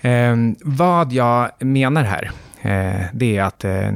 eh, 0.01 0.55
vad 0.61 1.13
jag 1.13 1.51
menar 1.59 2.03
här, 2.03 2.31
Eh, 2.63 3.05
det 3.13 3.37
är 3.37 3.43
att 3.43 3.63
eh, 3.63 3.91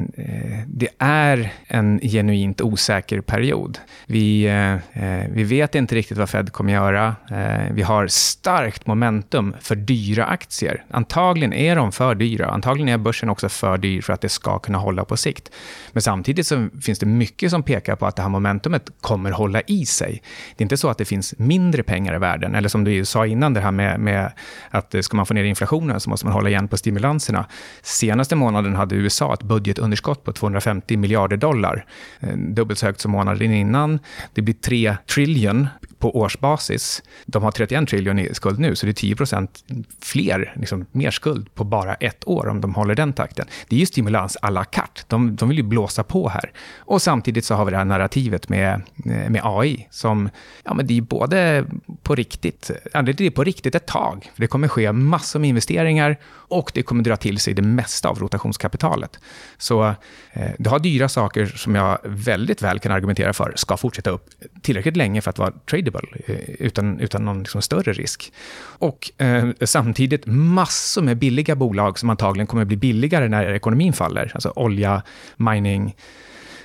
det 0.67 0.89
är 0.99 1.53
en 1.67 1.99
genuint 1.99 2.61
osäker 2.61 3.21
period. 3.21 3.79
Vi, 4.05 4.43
eh, 4.45 4.73
eh 4.73 5.27
vi 5.29 5.43
vet 5.43 5.75
inte 5.75 5.95
riktigt 5.95 6.17
vad 6.17 6.29
Fed 6.29 6.51
kommer 6.51 6.73
göra. 6.73 7.15
Eh, 7.31 7.71
vi 7.73 7.81
har 7.81 8.07
starkt 8.07 8.87
momentum 8.87 9.55
för 9.61 9.75
dyra 9.75 10.25
aktier. 10.25 10.83
Antagligen 10.91 11.53
är 11.53 11.75
de 11.75 11.91
för 11.91 12.15
dyra. 12.15 12.47
Antagligen 12.47 12.89
är 12.89 12.97
börsen 12.97 13.29
också 13.29 13.49
för 13.49 13.77
dyr 13.77 14.01
för 14.01 14.13
att 14.13 14.21
det 14.21 14.29
ska 14.29 14.59
kunna 14.59 14.77
hålla 14.77 15.05
på 15.05 15.17
sikt. 15.17 15.51
Men 15.91 16.01
samtidigt 16.01 16.47
så 16.47 16.69
finns 16.81 16.99
det 16.99 17.05
mycket 17.05 17.51
som 17.51 17.63
pekar 17.63 17.95
på 17.95 18.05
att 18.05 18.15
det 18.15 18.21
här 18.21 18.29
momentumet 18.29 18.89
kommer 19.01 19.31
hålla 19.31 19.61
i 19.61 19.85
sig. 19.85 20.21
Det 20.55 20.61
är 20.61 20.65
inte 20.65 20.77
så 20.77 20.89
att 20.89 20.97
det 20.97 21.05
finns 21.05 21.33
mindre 21.37 21.83
pengar 21.83 22.15
i 22.15 22.19
världen, 22.19 22.55
eller 22.55 22.69
som 22.69 22.83
du 22.83 23.05
sa 23.05 23.25
innan, 23.25 23.53
det 23.53 23.61
här 23.61 23.71
med, 23.71 23.99
med 23.99 24.31
att 24.69 24.95
ska 25.01 25.17
man 25.17 25.25
få 25.25 25.33
ner 25.33 25.43
inflationen 25.43 25.99
så 25.99 26.09
måste 26.09 26.25
man 26.25 26.33
hålla 26.33 26.49
igen 26.49 26.67
på 26.67 26.77
stimulanserna. 26.77 27.45
Senaste 27.81 28.35
månaden 28.35 28.56
månaden 28.57 28.75
hade 28.75 28.95
USA 28.95 29.33
ett 29.33 29.43
budgetunderskott 29.43 30.23
på 30.23 30.33
250 30.33 30.97
miljarder 30.97 31.37
dollar. 31.37 31.85
Eh, 32.19 32.37
dubbelt 32.37 32.79
så 32.79 32.85
högt 32.85 33.01
som 33.01 33.11
månaden 33.11 33.51
innan. 33.51 33.99
Det 34.33 34.41
blir 34.41 34.53
3 34.53 34.97
trillion 35.05 35.67
på 35.99 36.17
årsbasis. 36.17 37.03
De 37.25 37.43
har 37.43 37.51
31 37.51 37.89
trillion 37.89 38.19
i 38.19 38.33
skuld 38.33 38.59
nu, 38.59 38.75
så 38.75 38.85
det 38.85 39.03
är 39.03 39.15
10% 39.15 39.47
fler, 40.01 40.53
liksom, 40.55 40.85
mer 40.91 41.11
skuld 41.11 41.55
på 41.55 41.63
bara 41.63 41.93
ett 41.93 42.27
år 42.27 42.47
om 42.47 42.61
de 42.61 42.75
håller 42.75 42.95
den 42.95 43.13
takten. 43.13 43.45
Det 43.69 43.75
är 43.75 43.79
ju 43.79 43.85
stimulans 43.85 44.37
à 44.41 44.49
la 44.49 44.63
carte. 44.63 45.01
De, 45.07 45.35
de 45.35 45.49
vill 45.49 45.57
ju 45.57 45.63
blåsa 45.63 46.03
på 46.03 46.29
här. 46.29 46.51
Och 46.77 47.01
samtidigt 47.01 47.45
så 47.45 47.55
har 47.55 47.65
vi 47.65 47.71
det 47.71 47.77
här 47.77 47.85
narrativet 47.85 48.49
med, 48.49 48.81
eh, 49.05 49.29
med 49.29 49.41
AI, 49.43 49.87
som 49.91 50.29
ja, 50.63 50.73
men 50.73 50.87
det 50.87 50.97
är 50.97 51.01
både 51.01 51.65
på 52.03 52.15
riktigt, 52.15 52.71
det 52.93 53.19
är 53.19 53.29
på 53.29 53.43
riktigt 53.43 53.75
ett 53.75 53.87
tag. 53.87 54.31
För 54.33 54.41
det 54.41 54.47
kommer 54.47 54.67
ske 54.67 54.91
massor 54.91 55.39
med 55.39 55.49
investeringar 55.49 56.17
och 56.47 56.71
det 56.73 56.83
kommer 56.83 57.03
dra 57.03 57.17
till 57.17 57.39
sig 57.39 57.53
det 57.53 57.61
mesta 57.61 58.09
av 58.09 58.19
rotationskapitalet. 58.19 59.19
Så 59.57 59.95
eh, 60.33 60.51
du 60.57 60.69
har 60.69 60.79
dyra 60.79 61.09
saker 61.09 61.45
som 61.45 61.75
jag 61.75 61.99
väldigt 62.03 62.61
väl 62.61 62.79
kan 62.79 62.91
argumentera 62.91 63.33
för 63.33 63.53
ska 63.55 63.77
fortsätta 63.77 64.09
upp 64.09 64.29
tillräckligt 64.61 64.97
länge 64.97 65.21
för 65.21 65.29
att 65.29 65.39
vara 65.39 65.51
tradable 65.51 66.07
eh, 66.25 66.35
utan, 66.59 66.99
utan 66.99 67.25
någon 67.25 67.39
liksom 67.39 67.61
större 67.61 67.93
risk. 67.93 68.33
Och 68.59 69.11
eh, 69.21 69.49
samtidigt 69.61 70.25
massor 70.25 71.01
med 71.01 71.17
billiga 71.17 71.55
bolag 71.55 71.99
som 71.99 72.09
antagligen 72.09 72.47
kommer 72.47 72.65
bli 72.65 72.77
billigare 72.77 73.27
när 73.27 73.53
ekonomin 73.53 73.93
faller. 73.93 74.31
Alltså 74.33 74.53
olja, 74.55 75.01
mining, 75.37 75.95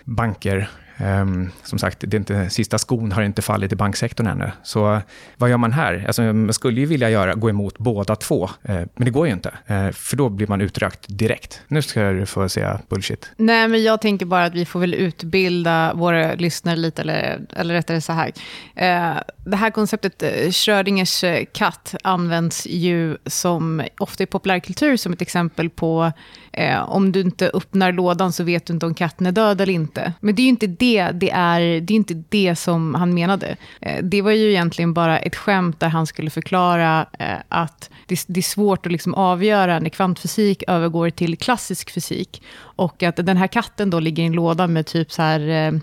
banker, 0.05 0.71
Um, 1.01 1.51
som 1.63 1.79
sagt, 1.79 2.01
det 2.01 2.17
är 2.17 2.19
inte, 2.19 2.51
sista 2.51 2.79
skon 2.79 3.13
har 3.13 3.23
inte 3.23 3.43
fallit 3.43 3.73
i 3.73 3.77
banksektorn 3.77 4.27
ännu. 4.27 4.51
Så 4.63 5.01
vad 5.37 5.51
gör 5.51 5.57
man 5.57 5.73
här? 5.73 6.05
Alltså, 6.07 6.23
man 6.23 6.53
skulle 6.53 6.81
ju 6.81 6.87
vilja 6.87 7.11
göra, 7.11 7.35
gå 7.35 7.51
emot 7.51 7.79
båda 7.79 8.17
två, 8.17 8.45
uh, 8.45 8.51
men 8.65 9.05
det 9.05 9.11
går 9.11 9.27
ju 9.27 9.33
inte. 9.33 9.49
Uh, 9.71 9.91
för 9.91 10.17
då 10.17 10.29
blir 10.29 10.47
man 10.47 10.61
utrökt 10.61 11.05
direkt. 11.09 11.63
Nu 11.69 11.83
ska 11.83 12.11
du 12.11 12.27
få 12.27 12.49
säga 12.49 12.81
bullshit. 12.89 13.31
Nej, 13.37 13.69
men 13.69 13.83
jag 13.83 14.01
tänker 14.01 14.27
bara 14.27 14.45
att 14.45 14.55
vi 14.55 14.65
får 14.65 14.81
väl 14.81 14.95
utbilda 14.95 15.95
våra 15.95 16.35
lyssnare 16.35 16.77
lite, 16.77 17.03
eller, 17.03 17.41
eller 17.57 17.75
rättare 17.75 18.01
så 18.01 18.13
här. 18.13 18.29
Uh, 18.29 19.21
det 19.45 19.57
här 19.57 19.71
konceptet 19.71 20.55
Schrödingers 20.55 21.25
katt 21.53 21.95
används 22.03 22.67
ju 22.67 23.17
som 23.27 23.83
ofta 23.99 24.23
i 24.23 24.27
populärkultur 24.27 24.97
som 24.97 25.13
ett 25.13 25.23
exempel 25.23 25.71
på 25.71 26.13
Eh, 26.53 26.91
om 26.91 27.13
du 27.13 27.21
inte 27.21 27.51
öppnar 27.55 27.93
lådan 27.93 28.33
så 28.33 28.45
vet 28.45 28.67
du 28.67 28.73
inte 28.73 28.87
om 28.87 28.95
katten 28.95 29.27
är 29.27 29.33
död 29.33 29.61
eller 29.61 29.73
inte. 29.73 30.13
Men 30.21 30.35
det 30.35 30.43
är 30.43 30.45
ju 30.45 30.49
inte 30.49 30.67
det 30.67 31.11
det 31.11 31.31
är, 31.31 31.61
det 31.61 31.95
är 31.95 31.97
inte 31.97 32.23
det 32.29 32.57
som 32.57 32.95
han 32.95 33.15
menade. 33.15 33.57
Eh, 33.81 34.05
det 34.05 34.23
var 34.23 34.31
ju 34.31 34.51
egentligen 34.51 34.95
bara 34.95 35.19
ett 35.19 35.37
skämt 35.37 35.81
där 35.81 35.89
han 35.89 36.07
skulle 36.07 36.31
förklara 36.31 37.07
eh, 37.19 37.37
att 37.49 37.91
det, 38.07 38.25
det 38.27 38.41
är 38.41 38.43
svårt 38.43 38.87
att 38.87 38.93
liksom 38.93 39.15
avgöra 39.15 39.79
när 39.79 39.89
kvantfysik 39.89 40.63
övergår 40.69 41.11
till 41.11 41.37
klassisk 41.37 41.91
fysik. 41.91 42.43
Och 42.59 43.03
att 43.03 43.17
den 43.17 43.37
här 43.37 43.47
katten 43.47 43.91
då 43.91 44.01
ligger 44.01 44.23
i 44.23 44.27
en 44.27 44.33
låda 44.33 44.67
med 44.67 44.87
typ 44.87 45.13
så 45.13 45.23
här 45.23 45.41
eh, 45.49 45.75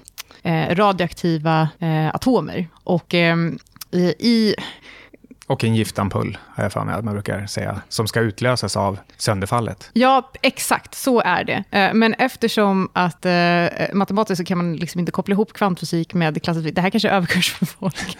eh 0.43 0.75
radioaktiva 0.75 1.69
eh, 1.79 2.08
atomer. 2.08 2.67
Och 2.84 3.13
i 4.19 4.55
och 5.50 5.64
en 5.64 5.76
giftampull, 5.76 6.38
har 6.56 6.64
jag 6.64 6.74
för 6.74 6.84
mig 6.84 6.96
att 6.96 7.06
man 7.06 7.14
brukar 7.14 7.46
säga, 7.46 7.82
som 7.90 8.08
ska 8.08 8.20
utlösas 8.20 8.78
av 8.78 9.00
sönderfallet. 9.18 9.90
Ja, 9.94 10.32
exakt, 10.42 10.96
så 10.96 11.22
är 11.22 11.44
det. 11.44 11.64
Eh, 11.72 11.94
men 11.94 12.14
eftersom 12.14 12.90
att 12.94 13.26
eh, 13.26 13.34
matematiskt 13.94 14.38
så 14.38 14.46
kan 14.46 14.58
man 14.58 14.76
liksom 14.76 15.00
inte 15.00 15.12
koppla 15.12 15.34
ihop 15.34 15.54
kvantfysik 15.54 16.14
med 16.14 16.44
klassisk. 16.44 16.76
Det 16.76 16.82
här 16.82 16.90
kanske 16.90 17.10
är 17.10 17.14
överkurs 17.14 17.52
för 17.54 17.66
folk. 17.66 18.18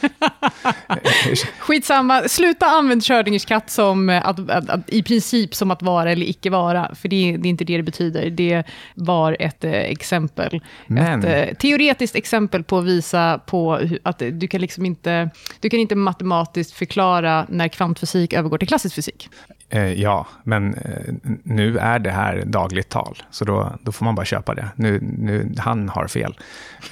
Skitsamma, 1.60 2.24
sluta 2.28 2.66
använda 2.66 3.02
Schrödingers 3.02 3.46
katt 3.46 3.70
som 3.70 4.10
eh, 4.10 4.28
att, 4.28 4.50
att, 4.50 4.70
att, 4.70 4.90
i 4.90 5.04
princip 5.04 5.56
som 5.56 5.72
att 5.72 5.82
vara 5.82 6.12
eller 6.12 6.26
icke 6.26 6.50
vara, 6.50 6.96
för 6.96 7.10
det, 7.10 7.38
det 7.38 7.48
är 7.48 7.50
inte 7.50 7.64
det 7.64 7.78
det 7.78 7.84
betyder. 7.84 8.30
Det 8.30 8.64
var 8.96 9.38
ett 9.40 9.64
eh, 9.64 9.72
exempel. 9.72 10.62
Men... 10.88 11.24
Ett 11.24 11.50
eh, 11.50 11.56
teoretiskt 11.56 12.16
exempel 12.16 12.64
på 12.64 12.78
att 12.78 12.86
visa 12.86 13.40
på 13.46 13.80
att 14.04 14.20
du 14.32 14.48
kan 14.48 14.62
liksom 14.62 14.86
inte, 14.86 15.30
du 15.60 15.70
kan 15.70 15.80
inte 15.80 15.96
matematiskt 15.96 16.74
förklara 16.74 17.19
förklara 17.20 17.46
när 17.50 17.68
kvantfysik 17.68 18.34
övergår 18.34 18.58
till 18.58 18.68
klassisk 18.68 18.96
fysik. 18.96 19.30
Eh, 19.70 19.94
ja, 19.94 20.28
men 20.44 20.74
eh, 20.74 21.14
nu 21.44 21.78
är 21.78 22.00
det 22.00 22.12
här 22.12 22.44
dagligt 22.46 22.90
tal, 22.90 23.18
så 23.32 23.46
då, 23.46 23.72
då 23.82 23.92
får 23.92 24.06
man 24.06 24.16
bara 24.16 24.26
köpa 24.26 24.54
det. 24.54 24.70
Nu, 24.76 25.00
nu, 25.02 25.54
han 25.58 25.90
har 25.90 26.08
fel. 26.08 26.38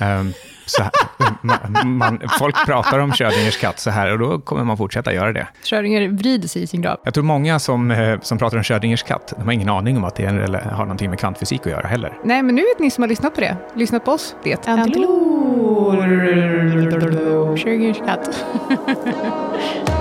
Um, 0.02 0.34
så 0.66 0.84
man, 1.42 1.98
man, 1.98 2.20
folk 2.40 2.66
pratar 2.66 3.00
om 3.00 3.12
Schrödingers 3.12 3.58
katt 3.58 3.80
så 3.80 3.90
här 3.90 4.12
och 4.12 4.20
då 4.20 4.40
kommer 4.40 4.64
man 4.64 4.78
fortsätta 4.78 5.14
göra 5.14 5.34
det. 5.34 5.48
Schrödinger 5.64 6.10
vrider 6.10 6.48
sig 6.48 6.64
i 6.64 6.68
sin 6.68 6.82
grav. 6.82 6.98
Jag 7.04 7.14
tror 7.14 7.24
många 7.24 7.60
som, 7.60 7.92
eh, 7.92 8.20
som 8.22 8.38
pratar 8.38 8.58
om 8.58 8.64
Schrödingers 8.64 9.04
katt, 9.04 9.34
de 9.38 9.44
har 9.46 9.52
ingen 9.52 9.70
aning 9.70 9.98
om 9.98 10.04
att 10.04 10.16
det 10.16 10.26
är, 10.26 10.34
eller 10.34 10.60
har 10.60 10.86
någonting 10.86 11.10
med 11.10 11.20
kvantfysik 11.20 11.62
att 11.62 11.72
göra 11.72 11.88
heller. 11.88 12.14
Nej, 12.24 12.44
men 12.44 12.56
nu 12.56 12.62
vet 12.62 12.80
ni 12.80 12.92
som 12.92 13.02
har 13.02 13.10
lyssnat 13.10 13.36
på 13.36 13.42
det. 13.42 13.58
Lyssnat 13.76 14.06
på 14.06 14.12
oss, 14.12 14.36
det. 14.44 14.68
Antilor. 14.68 15.38
Sugarskatt. 17.58 18.46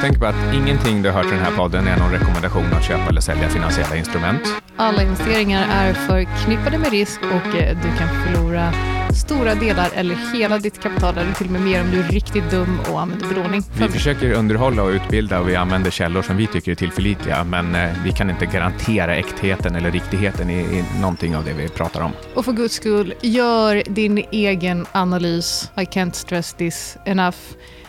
Tänk 0.00 0.18
på 0.18 0.26
att 0.26 0.54
ingenting 0.54 1.02
du 1.02 1.10
hört 1.10 1.26
i 1.26 1.30
den 1.30 1.38
här 1.38 1.56
podden 1.56 1.86
är 1.86 1.98
någon 1.98 2.12
rekommendation 2.12 2.72
att 2.72 2.84
köpa 2.84 3.08
eller 3.08 3.20
sälja 3.20 3.48
finansiella 3.48 3.96
instrument. 3.96 4.42
Alla 4.76 5.02
investeringar 5.02 5.66
är 5.70 5.94
förknippade 5.94 6.78
med 6.78 6.90
risk 6.90 7.20
och 7.22 7.56
eh, 7.56 7.76
du 7.76 7.98
kan 7.98 8.08
förlora 8.08 8.72
stora 9.14 9.54
delar 9.54 9.90
eller 9.94 10.34
hela 10.34 10.58
ditt 10.58 10.82
kapital 10.82 11.18
eller 11.18 11.32
till 11.32 11.46
och 11.46 11.52
med 11.52 11.60
mer 11.62 11.80
om 11.80 11.90
du 11.90 12.00
är 12.00 12.08
riktigt 12.08 12.50
dum 12.50 12.80
och 12.92 13.00
använder 13.00 13.28
belåning. 13.28 13.62
Vi 13.78 13.88
försöker 13.88 14.32
underhålla 14.32 14.82
och 14.82 14.90
utbilda 14.90 15.40
och 15.40 15.48
vi 15.48 15.56
använder 15.56 15.90
källor 15.90 16.22
som 16.22 16.36
vi 16.36 16.46
tycker 16.46 16.70
är 16.70 16.76
tillförlitliga, 16.76 17.44
men 17.44 17.74
eh, 17.74 17.90
vi 18.04 18.12
kan 18.12 18.30
inte 18.30 18.46
garantera 18.46 19.16
äktheten 19.16 19.74
eller 19.76 19.90
riktigheten 19.90 20.50
i, 20.50 20.58
i 20.58 20.84
någonting 21.00 21.36
av 21.36 21.44
det 21.44 21.52
vi 21.52 21.68
pratar 21.68 22.00
om. 22.00 22.12
Och 22.34 22.44
för 22.44 22.52
guds 22.52 22.74
skull, 22.74 23.14
gör 23.20 23.82
din 23.86 24.24
egen 24.32 24.86
analys. 24.92 25.70
I 25.76 25.80
can't 25.80 26.12
stress 26.12 26.54
this 26.54 26.96
enough. 27.04 27.36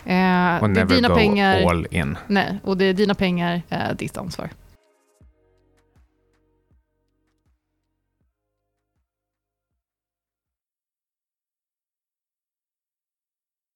Eh, 0.06 0.64
Och 0.64 0.70
det 0.70 0.80
är 0.80 0.86
never 0.86 0.96
dina 0.96 1.08
go 1.08 1.16
pengar. 1.16 1.70
all 1.70 1.88
in. 1.92 2.18
Nej, 2.28 2.60
och 2.64 2.78
det 2.78 2.86
är 2.86 2.94
dina 2.94 3.14
pengar, 3.16 3.62
eh, 3.70 3.80
ditt 3.98 4.18
ansvar. 4.18 4.50